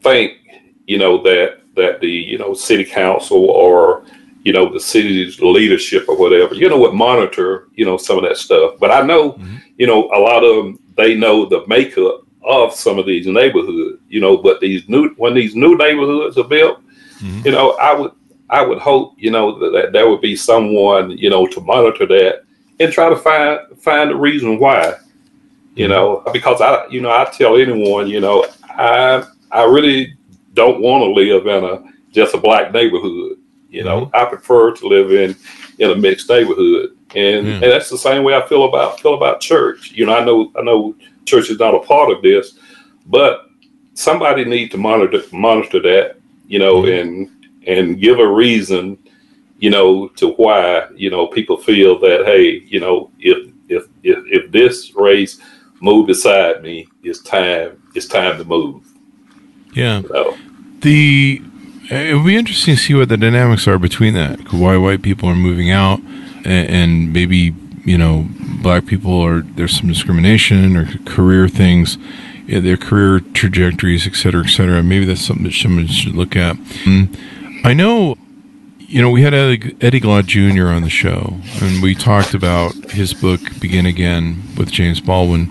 think 0.02 0.38
you 0.88 0.98
know 0.98 1.22
that 1.24 1.62
that 1.76 2.02
the 2.02 2.10
you 2.10 2.38
know 2.38 2.54
city 2.54 2.86
council 2.86 3.50
or 3.50 4.04
you 4.44 4.54
know, 4.54 4.72
the 4.72 4.80
city's 4.80 5.40
leadership 5.40 6.06
or 6.08 6.18
whatever, 6.18 6.56
you 6.56 6.68
know, 6.68 6.80
would 6.80 6.94
monitor, 6.94 7.68
you 7.76 7.86
know, 7.86 7.98
some 7.98 8.18
of 8.18 8.24
that 8.24 8.38
stuff. 8.38 8.76
But 8.80 8.92
I 8.92 9.02
know, 9.02 9.34
mm-hmm. 9.34 9.58
you 9.78 9.86
know, 9.86 10.10
a 10.14 10.20
lot 10.20 10.44
of 10.44 10.56
them, 10.56 10.80
they 10.98 11.16
know 11.16 11.46
the 11.46 11.66
makeup 11.68 12.26
of 12.44 12.74
some 12.74 12.98
of 12.98 13.06
these 13.06 13.28
neighborhoods, 13.28 14.02
you 14.10 14.20
know, 14.20 14.38
but 14.38 14.60
these 14.60 14.88
new, 14.90 15.10
when 15.18 15.36
these 15.36 15.56
new 15.56 15.78
neighborhoods 15.78 16.38
are 16.38 16.44
built, 16.44 16.82
mm-hmm. 17.20 17.46
you 17.46 17.52
know, 17.52 17.74
I 17.74 17.94
would, 17.94 18.12
I 18.50 18.64
would 18.64 18.80
hope, 18.80 19.14
you 19.18 19.30
know, 19.30 19.60
that, 19.60 19.72
that 19.74 19.94
there 19.94 20.10
would 20.10 20.22
be 20.22 20.36
someone, 20.36 21.12
you 21.12 21.30
know, 21.30 21.46
to 21.46 21.62
monitor 21.62 22.08
that 22.08 22.44
and 22.82 22.94
try 22.94 23.10
to 23.10 23.16
find, 23.16 23.60
find 23.78 24.10
the 24.10 24.16
reason 24.16 24.60
why, 24.60 24.96
you 25.76 25.86
mm-hmm. 25.86 25.92
know, 25.92 26.24
because 26.34 26.62
I, 26.62 26.88
you 26.88 27.02
know, 27.02 27.12
I 27.12 27.26
tell 27.26 27.58
anyone, 27.58 28.08
you 28.08 28.20
know, 28.20 28.46
I, 28.64 29.26
I 29.52 29.64
really 29.64 30.16
don't 30.54 30.82
want 30.82 31.04
to 31.04 31.12
live 31.12 31.48
in 31.48 31.64
a, 31.64 31.84
just 32.12 32.34
a 32.34 32.38
black 32.38 32.74
neighborhood 32.74 33.38
you 33.72 33.86
know, 33.86 34.06
mm-hmm. 34.06 34.16
I 34.16 34.26
prefer 34.26 34.74
to 34.76 34.88
live 34.88 35.12
in 35.12 35.36
in 35.80 35.92
a 35.92 35.96
mixed 35.96 36.30
neighborhood, 36.30 36.96
and 37.16 37.48
mm. 37.48 37.54
and 37.54 37.64
that's 37.64 37.90
the 37.90 37.98
same 37.98 38.24
way 38.24 38.36
I 38.36 38.46
feel 38.48 38.66
about 38.66 39.00
feel 39.00 39.14
about 39.14 39.40
church. 39.40 39.94
You 39.94 40.06
know, 40.06 40.16
I 40.16 40.24
know 40.24 40.52
I 40.58 40.62
know 40.62 40.94
church 41.26 41.50
is 41.50 41.58
not 41.58 41.74
a 41.74 41.80
part 41.80 42.12
of 42.12 42.22
this, 42.22 42.60
but 43.06 43.48
somebody 43.94 44.44
need 44.44 44.72
to 44.72 44.78
monitor 44.78 45.24
monitor 45.32 45.80
that. 45.82 46.18
You 46.48 46.60
know, 46.60 46.82
mm. 46.82 47.02
and 47.02 47.48
and 47.66 48.00
give 48.00 48.20
a 48.20 48.28
reason. 48.28 48.98
You 49.62 49.70
know, 49.70 50.10
to 50.20 50.34
why 50.34 50.88
you 50.96 51.10
know 51.10 51.28
people 51.28 51.56
feel 51.56 51.98
that 52.00 52.26
hey, 52.26 52.64
you 52.68 52.80
know, 52.80 53.10
if 53.20 53.50
if 53.70 53.84
if, 54.04 54.20
if 54.28 54.52
this 54.52 54.94
race 54.96 55.40
move 55.80 56.08
beside 56.08 56.62
me, 56.62 56.88
it's 57.04 57.22
time 57.22 57.82
it's 57.96 58.08
time 58.08 58.38
to 58.38 58.44
move. 58.44 58.84
Yeah. 59.74 60.02
So, 60.02 60.38
the 60.80 61.42
it 61.90 62.16
would 62.16 62.26
be 62.26 62.38
interesting 62.38 62.76
to 62.76 62.82
see 62.82 62.94
what 62.94 63.10
the 63.10 63.18
dynamics 63.18 63.68
are 63.68 63.78
between 63.78 64.14
that. 64.14 64.54
Why 64.54 64.78
white 64.78 65.02
people 65.02 65.30
are 65.30 65.36
moving 65.36 65.72
out, 65.72 66.00
and, 66.46 66.70
and 66.70 67.14
maybe 67.14 67.54
you 67.86 67.98
know 67.98 68.28
black 68.62 68.86
people 68.86 69.20
are 69.22 69.42
there's 69.42 69.78
some 69.78 69.90
discrimination 69.90 70.78
or 70.78 70.86
career 71.06 71.48
things, 71.48 71.98
their 72.48 72.78
career 72.78 73.20
trajectories, 73.20 74.08
et 74.08 74.16
cetera, 74.16 74.44
et 74.44 74.50
cetera. 74.50 74.82
Maybe 74.84 75.06
that's 75.06 75.22
something 75.22 75.46
that 75.46 75.54
someone 75.54 75.88
should 75.88 76.16
look 76.16 76.36
at. 76.36 76.56
Mm. 76.86 77.18
I 77.64 77.74
know, 77.74 78.16
you 78.92 79.02
know, 79.02 79.10
we 79.10 79.22
had 79.22 79.34
Eddie, 79.34 80.02
Glaude 80.02 80.28
Jr. 80.28 80.68
on 80.68 80.82
the 80.82 80.90
show, 80.90 81.38
and 81.62 81.82
we 81.82 81.96
talked 81.96 82.34
about 82.34 82.74
his 82.92 83.14
book 83.14 83.40
Begin 83.62 83.86
Again 83.86 84.44
with 84.58 84.70
James 84.70 85.00
Baldwin, 85.00 85.50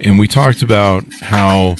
and 0.00 0.18
we 0.18 0.26
talked 0.26 0.62
about 0.62 1.04
how, 1.20 1.76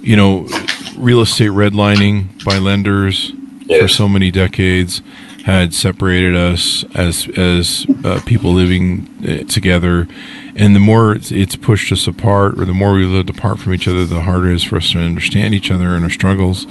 you 0.00 0.16
know 0.16 0.48
real 0.96 1.20
estate 1.20 1.50
redlining 1.50 2.42
by 2.44 2.58
lenders 2.58 3.32
yes. 3.66 3.82
for 3.82 3.88
so 3.88 4.08
many 4.08 4.30
decades 4.30 5.02
had 5.44 5.72
separated 5.74 6.34
us 6.34 6.84
as 6.94 7.28
as 7.36 7.86
uh, 8.04 8.20
people 8.24 8.54
living 8.54 9.08
uh, 9.28 9.44
together, 9.44 10.08
and 10.56 10.74
the 10.74 10.80
more 10.80 11.18
it's 11.20 11.56
pushed 11.56 11.92
us 11.92 12.06
apart, 12.06 12.58
or 12.58 12.64
the 12.64 12.72
more 12.72 12.94
we 12.94 13.04
lived 13.04 13.28
apart 13.28 13.58
from 13.58 13.74
each 13.74 13.86
other, 13.86 14.06
the 14.06 14.22
harder 14.22 14.50
it 14.50 14.54
is 14.54 14.64
for 14.64 14.76
us 14.76 14.90
to 14.92 14.98
understand 14.98 15.54
each 15.54 15.70
other 15.70 15.94
and 15.94 16.02
our 16.02 16.10
struggles. 16.10 16.66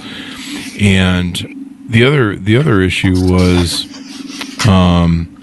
And 0.80 1.59
the 1.90 2.04
other 2.04 2.36
the 2.36 2.56
other 2.56 2.80
issue 2.80 3.14
was, 3.30 3.84
um, 4.66 5.36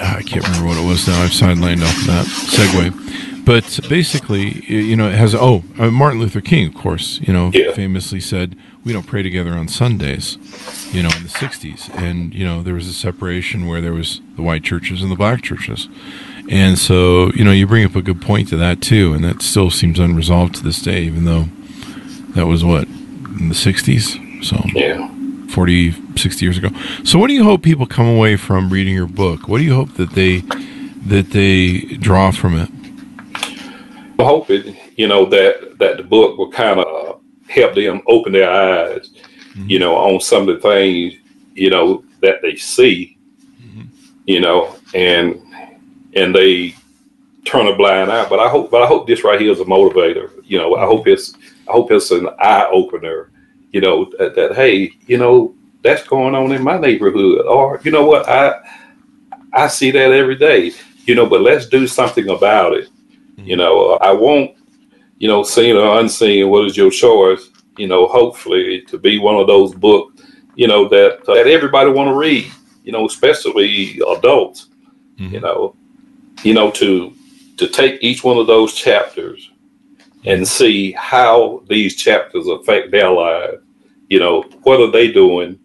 I 0.00 0.22
can't 0.26 0.46
remember 0.46 0.68
what 0.68 0.76
it 0.76 0.86
was 0.86 1.06
now. 1.06 1.22
I've 1.22 1.30
sidelined 1.30 1.82
off 1.82 1.98
of 2.00 2.06
that 2.06 2.26
segue 2.26 3.02
but 3.44 3.80
basically, 3.88 4.64
you 4.66 4.94
know, 4.94 5.08
it 5.08 5.14
has 5.14 5.34
oh 5.34 5.64
uh, 5.78 5.90
Martin 5.90 6.20
Luther 6.20 6.40
King, 6.40 6.66
of 6.68 6.74
course, 6.74 7.20
you 7.20 7.32
know, 7.32 7.50
yeah. 7.52 7.72
famously 7.72 8.20
said 8.20 8.56
we 8.84 8.92
don't 8.92 9.06
pray 9.06 9.22
together 9.22 9.52
on 9.52 9.68
Sundays, 9.68 10.36
you 10.92 11.02
know, 11.02 11.08
in 11.16 11.24
the 11.24 11.28
'60s, 11.28 11.92
and 11.96 12.32
you 12.34 12.44
know 12.44 12.62
there 12.62 12.74
was 12.74 12.86
a 12.86 12.92
separation 12.92 13.66
where 13.66 13.80
there 13.80 13.92
was 13.92 14.20
the 14.36 14.42
white 14.42 14.62
churches 14.62 15.02
and 15.02 15.10
the 15.10 15.16
black 15.16 15.42
churches, 15.42 15.88
and 16.48 16.78
so 16.78 17.32
you 17.32 17.44
know 17.44 17.52
you 17.52 17.66
bring 17.66 17.84
up 17.84 17.96
a 17.96 18.02
good 18.02 18.22
point 18.22 18.48
to 18.48 18.56
that 18.56 18.80
too, 18.80 19.12
and 19.12 19.24
that 19.24 19.42
still 19.42 19.70
seems 19.70 19.98
unresolved 19.98 20.54
to 20.56 20.62
this 20.62 20.80
day, 20.80 21.02
even 21.02 21.24
though 21.24 21.48
That 22.34 22.46
was 22.46 22.64
what 22.64 22.84
in 22.84 23.48
the 23.48 23.54
'60s. 23.54 24.44
So 24.44 24.56
Yeah. 24.72 25.11
40, 25.52 25.92
60 26.16 26.44
years 26.44 26.58
ago. 26.58 26.70
So, 27.04 27.18
what 27.18 27.28
do 27.28 27.34
you 27.34 27.44
hope 27.44 27.62
people 27.62 27.86
come 27.86 28.06
away 28.06 28.36
from 28.36 28.70
reading 28.70 28.94
your 28.94 29.06
book? 29.06 29.48
What 29.48 29.58
do 29.58 29.64
you 29.64 29.74
hope 29.74 29.94
that 29.94 30.10
they 30.12 30.38
that 31.06 31.30
they 31.30 31.96
draw 31.96 32.30
from 32.30 32.56
it? 32.56 32.68
I 34.18 34.24
hope 34.24 34.50
it, 34.50 34.76
you 34.96 35.08
know, 35.08 35.26
that 35.26 35.78
that 35.78 35.96
the 35.96 36.02
book 36.02 36.38
will 36.38 36.50
kind 36.50 36.80
of 36.80 37.20
help 37.48 37.74
them 37.74 38.00
open 38.06 38.32
their 38.32 38.50
eyes, 38.50 39.10
mm-hmm. 39.10 39.68
you 39.68 39.78
know, 39.78 39.96
on 39.96 40.20
some 40.20 40.48
of 40.48 40.56
the 40.56 40.62
things, 40.62 41.14
you 41.54 41.70
know, 41.70 42.04
that 42.20 42.40
they 42.40 42.56
see, 42.56 43.18
mm-hmm. 43.60 43.82
you 44.26 44.40
know, 44.40 44.76
and 44.94 45.42
and 46.14 46.34
they 46.34 46.74
turn 47.44 47.66
a 47.66 47.74
blind 47.74 48.10
eye. 48.10 48.28
But 48.28 48.38
I 48.40 48.48
hope, 48.48 48.70
but 48.70 48.82
I 48.82 48.86
hope 48.86 49.06
this 49.06 49.24
right 49.24 49.40
here 49.40 49.52
is 49.52 49.60
a 49.60 49.64
motivator. 49.64 50.30
You 50.44 50.58
know, 50.58 50.76
I 50.76 50.80
mm-hmm. 50.80 50.90
hope 50.90 51.08
it's 51.08 51.34
I 51.68 51.72
hope 51.72 51.90
it's 51.90 52.10
an 52.10 52.28
eye 52.38 52.68
opener. 52.70 53.31
You 53.72 53.80
know, 53.80 54.10
that, 54.18 54.34
that 54.36 54.54
hey, 54.54 54.92
you 55.06 55.18
know, 55.18 55.54
that's 55.82 56.06
going 56.06 56.34
on 56.34 56.52
in 56.52 56.62
my 56.62 56.78
neighborhood, 56.78 57.46
or 57.46 57.80
you 57.84 57.90
know 57.90 58.06
what, 58.06 58.28
I 58.28 58.60
I 59.52 59.66
see 59.68 59.90
that 59.90 60.12
every 60.12 60.36
day. 60.36 60.72
You 61.04 61.14
know, 61.14 61.26
but 61.26 61.40
let's 61.40 61.66
do 61.66 61.86
something 61.86 62.28
about 62.28 62.74
it. 62.74 62.88
Mm-hmm. 63.32 63.46
You 63.46 63.56
know, 63.56 63.94
I 63.94 64.12
won't, 64.12 64.56
you 65.18 65.26
know, 65.26 65.42
seen 65.42 65.76
or 65.76 65.98
unseen, 65.98 66.48
what 66.48 66.66
is 66.66 66.76
your 66.76 66.90
choice? 66.90 67.48
You 67.76 67.88
know, 67.88 68.06
hopefully 68.06 68.82
to 68.82 68.98
be 68.98 69.18
one 69.18 69.36
of 69.36 69.46
those 69.48 69.74
books, 69.74 70.22
you 70.54 70.68
know, 70.68 70.86
that 70.88 71.24
that 71.24 71.46
everybody 71.46 71.90
want 71.90 72.08
to 72.08 72.14
read. 72.14 72.50
You 72.84 72.92
know, 72.92 73.06
especially 73.06 74.00
adults. 74.16 74.68
Mm-hmm. 75.16 75.34
You 75.34 75.40
know, 75.40 75.76
you 76.42 76.54
know 76.54 76.70
to 76.72 77.14
to 77.56 77.68
take 77.68 78.02
each 78.02 78.24
one 78.24 78.38
of 78.38 78.46
those 78.46 78.74
chapters 78.74 79.51
and 80.24 80.46
see 80.46 80.92
how 80.92 81.62
these 81.68 81.96
chapters 81.96 82.46
affect 82.46 82.90
their 82.90 83.10
lives. 83.10 83.62
You 84.08 84.20
know, 84.20 84.42
what 84.62 84.80
are 84.80 84.90
they 84.90 85.10
doing? 85.10 85.58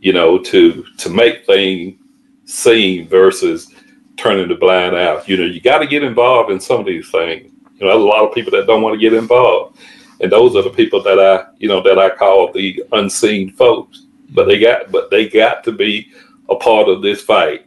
You 0.00 0.12
know, 0.12 0.38
to 0.38 0.84
to 0.98 1.10
make 1.10 1.46
things 1.46 1.98
seem 2.44 3.08
versus 3.08 3.72
turning 4.16 4.48
the 4.48 4.54
blind 4.54 4.94
out. 4.94 5.28
You 5.28 5.36
know, 5.36 5.44
you 5.44 5.60
got 5.60 5.78
to 5.78 5.86
get 5.86 6.02
involved 6.02 6.50
in 6.50 6.60
some 6.60 6.80
of 6.80 6.86
these 6.86 7.10
things. 7.10 7.50
You 7.74 7.86
know, 7.86 7.92
there's 7.92 8.02
a 8.02 8.06
lot 8.06 8.24
of 8.26 8.34
people 8.34 8.52
that 8.52 8.66
don't 8.66 8.82
want 8.82 8.94
to 8.94 9.00
get 9.00 9.12
involved, 9.12 9.78
and 10.20 10.30
those 10.30 10.54
are 10.56 10.62
the 10.62 10.70
people 10.70 11.02
that 11.02 11.18
I, 11.18 11.46
you 11.58 11.68
know, 11.68 11.82
that 11.82 11.98
I 11.98 12.10
call 12.10 12.52
the 12.52 12.84
unseen 12.92 13.50
folks. 13.52 14.06
But 14.30 14.46
they 14.46 14.58
got, 14.58 14.90
but 14.92 15.10
they 15.10 15.28
got 15.28 15.64
to 15.64 15.72
be 15.72 16.12
a 16.48 16.56
part 16.56 16.88
of 16.88 17.02
this 17.02 17.22
fight. 17.22 17.66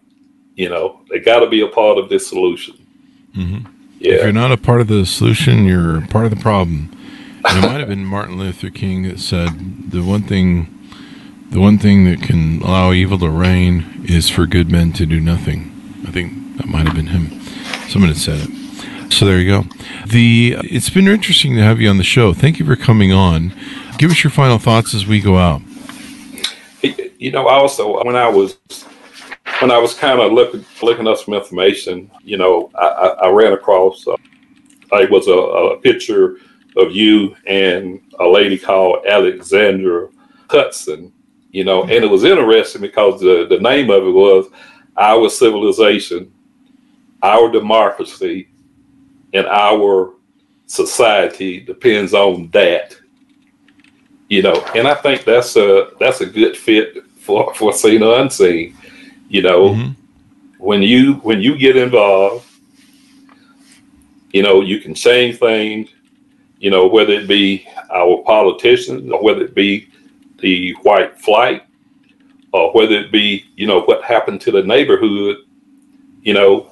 You 0.56 0.70
know, 0.70 1.02
they 1.10 1.20
got 1.20 1.40
to 1.42 1.50
be 1.50 1.62
a 1.62 1.68
part 1.68 1.98
of 1.98 2.10
this 2.10 2.28
solution. 2.28 2.76
If 3.34 3.77
Yeah, 4.00 4.24
you're 4.24 4.32
not 4.32 4.52
a 4.52 4.58
part 4.58 4.82
of 4.82 4.88
the 4.88 5.06
solution, 5.06 5.66
you're 5.66 6.06
part 6.08 6.26
of 6.26 6.32
the 6.32 6.42
problem. 6.42 6.92
And 7.46 7.64
it 7.64 7.68
might 7.68 7.80
have 7.80 7.88
been 7.90 8.06
Martin 8.06 8.38
Luther 8.38 8.70
King 8.70 9.04
that 9.04 9.20
said 9.20 9.92
the 9.92 10.02
one 10.02 10.24
thing, 10.24 10.68
the 11.50 11.60
one 11.60 11.78
thing 11.78 12.06
that 12.06 12.22
can 12.22 12.62
allow 12.62 12.92
evil 12.92 13.18
to 13.20 13.30
reign 13.30 14.04
is 14.08 14.30
for 14.30 14.46
good 14.46 14.70
men 14.70 14.92
to 14.94 15.06
do 15.06 15.20
nothing. 15.20 15.72
I 16.08 16.12
think 16.12 16.58
that 16.58 16.68
might 16.68 16.86
have 16.86 16.96
been 16.96 17.08
him. 17.08 17.42
Someone 17.88 18.10
had 18.10 18.18
said 18.18 18.48
it. 18.48 19.14
So 19.14 19.26
there 19.26 19.40
you 19.40 19.50
go. 19.50 19.70
The 20.06 20.58
it's 20.64 20.90
been 20.90 21.08
interesting 21.08 21.56
to 21.56 21.64
have 21.64 21.80
you 21.80 21.90
on 21.90 21.98
the 21.98 22.04
show. 22.04 22.34
Thank 22.34 22.60
you 22.60 22.66
for 22.66 22.76
coming 22.76 23.12
on. 23.12 23.54
Give 23.98 24.12
us 24.12 24.24
your 24.24 24.32
final 24.32 24.60
thoughts 24.60 24.94
as 24.94 25.08
we 25.08 25.22
go 25.22 25.38
out. 25.38 25.62
you 27.18 27.32
know, 27.32 27.48
also 27.48 28.04
when 28.04 28.16
I 28.16 28.30
was 28.30 28.58
when 29.60 29.72
I 29.72 29.78
was 29.78 29.94
kind 29.94 30.20
of 30.20 30.32
looking 30.34 30.66
looking 30.82 31.08
up 31.08 31.18
some 31.18 31.34
information, 31.34 32.12
you 32.24 32.38
know, 32.38 32.70
I, 32.76 32.86
I, 32.86 33.08
I 33.28 33.30
ran 33.30 33.54
across 33.54 34.08
uh, 34.08 34.16
it 34.92 35.10
was 35.10 35.28
a, 35.28 35.34
a 35.34 35.80
picture 35.80 36.38
of 36.78 36.96
you 36.96 37.36
and 37.46 38.00
a 38.20 38.28
lady 38.28 38.58
called 38.58 39.06
Alexandra 39.06 40.10
Hudson, 40.50 41.12
you 41.52 41.64
know, 41.64 41.84
and 41.84 42.04
it 42.04 42.10
was 42.10 42.24
interesting 42.24 42.82
because 42.82 43.20
the, 43.20 43.48
the 43.50 43.60
name 43.60 43.90
of 43.90 44.04
it 44.04 44.12
was 44.12 44.48
Our 44.96 45.30
Civilization, 45.30 46.32
Our 47.24 47.52
Democracy, 47.52 48.50
and 49.34 49.48
Our 49.48 50.14
Society 50.68 51.60
depends 51.62 52.14
on 52.14 52.50
that. 52.52 52.96
You 54.30 54.42
know, 54.42 54.62
and 54.76 54.88
I 54.88 54.96
think 54.96 55.24
that's 55.24 55.56
a 55.56 55.92
that's 56.00 56.20
a 56.22 56.26
good 56.26 56.58
fit 56.58 57.06
for 57.20 57.54
for 57.56 57.72
seen 57.72 58.04
or 58.04 58.20
unseen. 58.20 58.78
You 59.30 59.42
know, 59.42 59.70
Mhm. 59.70 59.96
when 60.58 60.82
you 60.82 61.14
when 61.24 61.42
you 61.42 61.58
get 61.58 61.76
involved, 61.76 62.46
you 64.32 64.42
know, 64.42 64.62
you 64.62 64.80
can 64.80 64.94
change 64.94 65.38
things, 65.38 65.90
you 66.60 66.70
know, 66.70 66.88
whether 66.88 67.14
it 67.14 67.28
be 67.28 67.66
our 67.92 68.24
politicians 68.24 69.12
or 69.12 69.22
whether 69.22 69.44
it 69.44 69.56
be 69.56 69.88
the 70.40 70.74
white 70.84 71.20
flight 71.20 71.64
or 72.54 72.72
whether 72.72 72.96
it 72.96 73.12
be, 73.12 73.46
you 73.56 73.68
know, 73.68 73.82
what 73.82 74.04
happened 74.04 74.40
to 74.42 74.52
the 74.52 74.64
neighborhood, 74.64 75.38
you 76.24 76.34
know, 76.34 76.68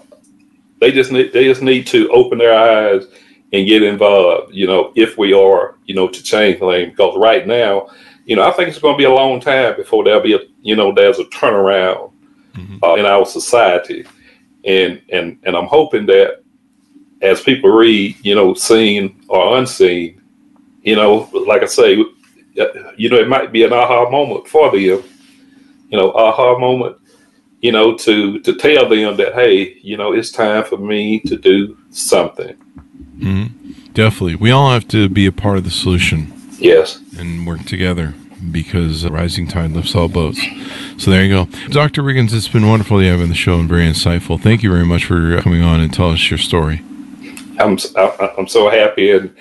they 0.79 0.91
just 0.91 1.11
need 1.11 1.33
they 1.33 1.45
just 1.45 1.61
need 1.61 1.87
to 1.87 2.09
open 2.09 2.37
their 2.37 2.53
eyes 2.53 3.05
and 3.53 3.67
get 3.67 3.83
involved, 3.83 4.53
you 4.53 4.67
know, 4.67 4.91
if 4.95 5.17
we 5.17 5.33
are, 5.33 5.75
you 5.85 5.95
know, 5.95 6.07
to 6.07 6.23
change 6.23 6.59
things. 6.59 6.89
Because 6.89 7.17
right 7.17 7.45
now, 7.47 7.87
you 8.25 8.35
know, 8.35 8.43
I 8.43 8.51
think 8.51 8.69
it's 8.69 8.79
going 8.79 8.95
to 8.95 8.97
be 8.97 9.05
a 9.05 9.09
long 9.09 9.39
time 9.39 9.75
before 9.75 10.03
there'll 10.03 10.21
be 10.21 10.33
a, 10.33 10.39
you 10.61 10.75
know, 10.75 10.91
there's 10.93 11.19
a 11.19 11.25
turnaround 11.25 12.11
uh, 12.83 12.95
in 12.95 13.05
our 13.05 13.25
society, 13.25 14.05
and 14.63 15.01
and 15.11 15.37
and 15.43 15.55
I'm 15.55 15.67
hoping 15.67 16.05
that 16.07 16.43
as 17.21 17.41
people 17.41 17.69
read, 17.69 18.17
you 18.23 18.35
know, 18.35 18.53
seen 18.53 19.21
or 19.27 19.57
unseen, 19.57 20.21
you 20.81 20.95
know, 20.95 21.29
like 21.47 21.63
I 21.63 21.65
say, 21.65 21.99
uh, 22.59 22.65
you 22.97 23.09
know, 23.09 23.17
it 23.17 23.27
might 23.27 23.51
be 23.51 23.63
an 23.63 23.73
aha 23.73 24.09
moment 24.09 24.47
for 24.47 24.71
them, 24.71 24.79
you 24.79 25.97
know, 25.97 26.11
aha 26.11 26.57
moment, 26.57 26.97
you 27.61 27.71
know, 27.71 27.95
to 27.97 28.39
to 28.39 28.55
tell 28.55 28.87
them 28.87 29.17
that 29.17 29.33
hey, 29.33 29.77
you 29.81 29.97
know, 29.97 30.13
it's 30.13 30.31
time 30.31 30.63
for 30.63 30.77
me 30.77 31.19
to 31.21 31.37
do 31.37 31.77
something. 31.89 32.55
Definitely, 33.93 34.35
we 34.35 34.51
all 34.51 34.71
have 34.71 34.87
to 34.89 35.07
be 35.07 35.25
a 35.25 35.31
part 35.31 35.57
of 35.57 35.63
the 35.63 35.71
solution. 35.71 36.31
Yes. 36.57 37.01
and 37.17 37.45
work 37.45 37.65
together 37.65 38.13
because 38.51 39.08
rising 39.08 39.47
tide 39.47 39.71
lifts 39.71 39.95
all 39.95 40.08
boats. 40.08 40.41
So 40.97 41.12
there 41.12 41.23
you 41.23 41.29
go. 41.29 41.45
Dr. 41.69 42.01
Riggins, 42.01 42.34
it's 42.34 42.47
been 42.47 42.67
wonderful 42.67 42.99
to 42.99 43.05
have 43.05 43.17
you 43.17 43.23
on 43.23 43.29
the 43.29 43.36
show 43.36 43.60
and 43.60 43.69
very 43.69 43.86
insightful. 43.86 44.39
Thank 44.39 44.63
you 44.63 44.71
very 44.71 44.86
much 44.86 45.05
for 45.05 45.39
coming 45.41 45.63
on 45.63 45.79
and 45.79 45.93
tell 45.93 46.12
us 46.12 46.29
your 46.29 46.39
story. 46.39 46.81
I'm 47.60 47.77
I'm 48.38 48.47
so 48.47 48.69
happy, 48.69 49.12
and 49.12 49.34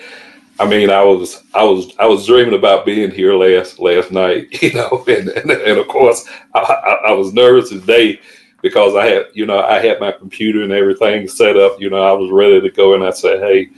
I 0.59 0.67
mean, 0.67 0.89
I 0.89 1.03
was 1.03 1.43
I 1.53 1.63
was 1.63 1.93
I 1.99 2.05
was 2.05 2.25
dreaming 2.25 2.53
about 2.53 2.85
being 2.85 3.11
here 3.11 3.33
last 3.33 3.79
last 3.79 4.11
night, 4.11 4.47
you 4.61 4.73
know, 4.73 5.03
and 5.07 5.29
and, 5.29 5.51
and 5.51 5.77
of 5.77 5.87
course 5.87 6.27
I, 6.53 6.59
I, 6.59 7.09
I 7.09 7.11
was 7.11 7.33
nervous 7.33 7.69
today 7.69 8.19
because 8.61 8.95
I 8.95 9.05
had 9.05 9.25
you 9.33 9.45
know 9.45 9.59
I 9.59 9.79
had 9.79 9.99
my 9.99 10.11
computer 10.11 10.63
and 10.63 10.71
everything 10.71 11.27
set 11.27 11.57
up, 11.57 11.79
you 11.79 11.89
know, 11.89 12.03
I 12.03 12.13
was 12.13 12.31
ready 12.31 12.61
to 12.61 12.69
go, 12.69 12.93
and 12.93 13.03
I 13.03 13.11
said, 13.11 13.39
hey, 13.39 13.69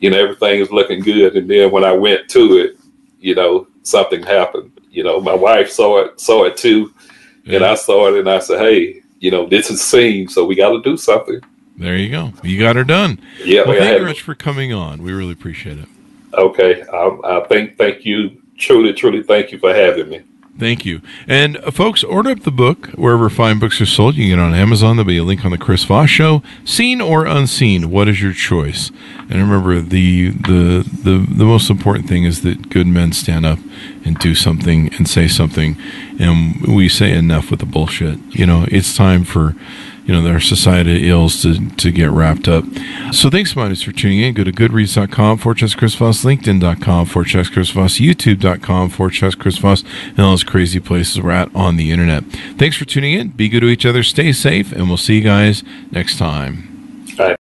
you 0.00 0.10
know, 0.10 0.18
everything 0.18 0.60
is 0.60 0.70
looking 0.70 1.00
good, 1.00 1.36
and 1.36 1.48
then 1.48 1.70
when 1.70 1.84
I 1.84 1.92
went 1.92 2.28
to 2.30 2.58
it, 2.58 2.77
you 3.20 3.34
know, 3.34 3.66
something 3.82 4.22
happened. 4.22 4.80
You 4.90 5.04
know, 5.04 5.20
my 5.20 5.34
wife 5.34 5.70
saw 5.70 6.00
it 6.04 6.20
saw 6.20 6.44
it 6.44 6.56
too, 6.56 6.92
and 7.46 7.64
I 7.64 7.74
saw 7.74 8.08
it, 8.08 8.18
and 8.18 8.28
I 8.28 8.38
said, 8.38 8.60
hey, 8.60 9.02
you 9.20 9.30
know, 9.30 9.46
this 9.46 9.70
is 9.70 9.82
seen, 9.84 10.28
so 10.28 10.44
we 10.44 10.54
got 10.54 10.70
to 10.70 10.82
do 10.82 10.96
something. 10.96 11.40
There 11.76 11.96
you 11.96 12.10
go. 12.10 12.32
You 12.42 12.58
got 12.58 12.76
her 12.76 12.84
done. 12.84 13.20
Yeah, 13.44 13.62
Well, 13.62 13.78
thank 13.78 13.92
you 13.92 13.98
very 13.98 14.04
much 14.04 14.22
for 14.22 14.34
coming 14.34 14.72
on. 14.72 15.02
We 15.02 15.12
really 15.12 15.32
appreciate 15.32 15.78
it. 15.78 15.88
Okay, 16.34 16.82
I, 16.82 17.18
I 17.24 17.46
think 17.46 17.78
thank 17.78 18.04
you, 18.04 18.42
truly, 18.56 18.92
truly, 18.92 19.22
thank 19.22 19.52
you 19.52 19.58
for 19.58 19.72
having 19.72 20.08
me. 20.08 20.22
Thank 20.58 20.84
you. 20.84 21.00
And 21.28 21.56
uh, 21.58 21.70
folks, 21.70 22.02
order 22.02 22.30
up 22.30 22.40
the 22.40 22.50
book 22.50 22.88
wherever 22.88 23.30
fine 23.30 23.60
books 23.60 23.80
are 23.80 23.86
sold. 23.86 24.16
You 24.16 24.24
can 24.24 24.30
get 24.30 24.38
it 24.38 24.42
on 24.42 24.54
Amazon. 24.54 24.96
There'll 24.96 25.06
be 25.06 25.18
a 25.18 25.22
link 25.22 25.44
on 25.44 25.52
the 25.52 25.58
Chris 25.58 25.84
Voss 25.84 26.10
Show. 26.10 26.42
Seen 26.64 27.00
or 27.00 27.26
unseen, 27.26 27.90
what 27.90 28.08
is 28.08 28.20
your 28.20 28.32
choice? 28.32 28.90
And 29.30 29.34
remember, 29.34 29.80
the 29.80 30.30
the 30.30 30.84
the 31.04 31.24
the 31.28 31.44
most 31.44 31.70
important 31.70 32.08
thing 32.08 32.24
is 32.24 32.42
that 32.42 32.70
good 32.70 32.88
men 32.88 33.12
stand 33.12 33.46
up 33.46 33.60
and 34.04 34.18
do 34.18 34.34
something 34.34 34.92
and 34.94 35.08
say 35.08 35.28
something, 35.28 35.76
and 36.18 36.60
we 36.62 36.88
say 36.88 37.12
enough 37.12 37.50
with 37.50 37.60
the 37.60 37.66
bullshit. 37.66 38.18
You 38.30 38.46
know, 38.46 38.66
it's 38.68 38.96
time 38.96 39.22
for 39.22 39.54
you 40.08 40.14
know, 40.14 40.22
their 40.22 40.40
society 40.40 41.08
ills 41.10 41.42
to, 41.42 41.68
to 41.76 41.92
get 41.92 42.10
wrapped 42.10 42.48
up. 42.48 42.64
So 43.12 43.28
thanks 43.28 43.54
much 43.54 43.84
for 43.84 43.92
tuning 43.92 44.20
in. 44.20 44.32
Go 44.32 44.42
to 44.42 44.50
goodreads.com, 44.50 45.38
slash 45.38 45.74
Chris 45.74 45.94
Voss, 45.94 46.24
linkedin.com, 46.24 47.06
slash 47.06 47.50
Chris 47.50 47.70
Voss, 47.70 47.98
youtube.com, 47.98 48.90
slash 48.90 49.34
Chris 49.34 49.58
Voss, 49.58 49.84
and 50.06 50.20
all 50.20 50.30
those 50.30 50.44
crazy 50.44 50.80
places 50.80 51.20
we're 51.20 51.30
at 51.30 51.54
on 51.54 51.76
the 51.76 51.92
internet. 51.92 52.24
Thanks 52.56 52.78
for 52.78 52.86
tuning 52.86 53.12
in. 53.12 53.28
Be 53.28 53.50
good 53.50 53.60
to 53.60 53.68
each 53.68 53.84
other. 53.84 54.02
Stay 54.02 54.32
safe, 54.32 54.72
and 54.72 54.88
we'll 54.88 54.96
see 54.96 55.16
you 55.16 55.22
guys 55.22 55.62
next 55.90 56.16
time. 56.16 57.04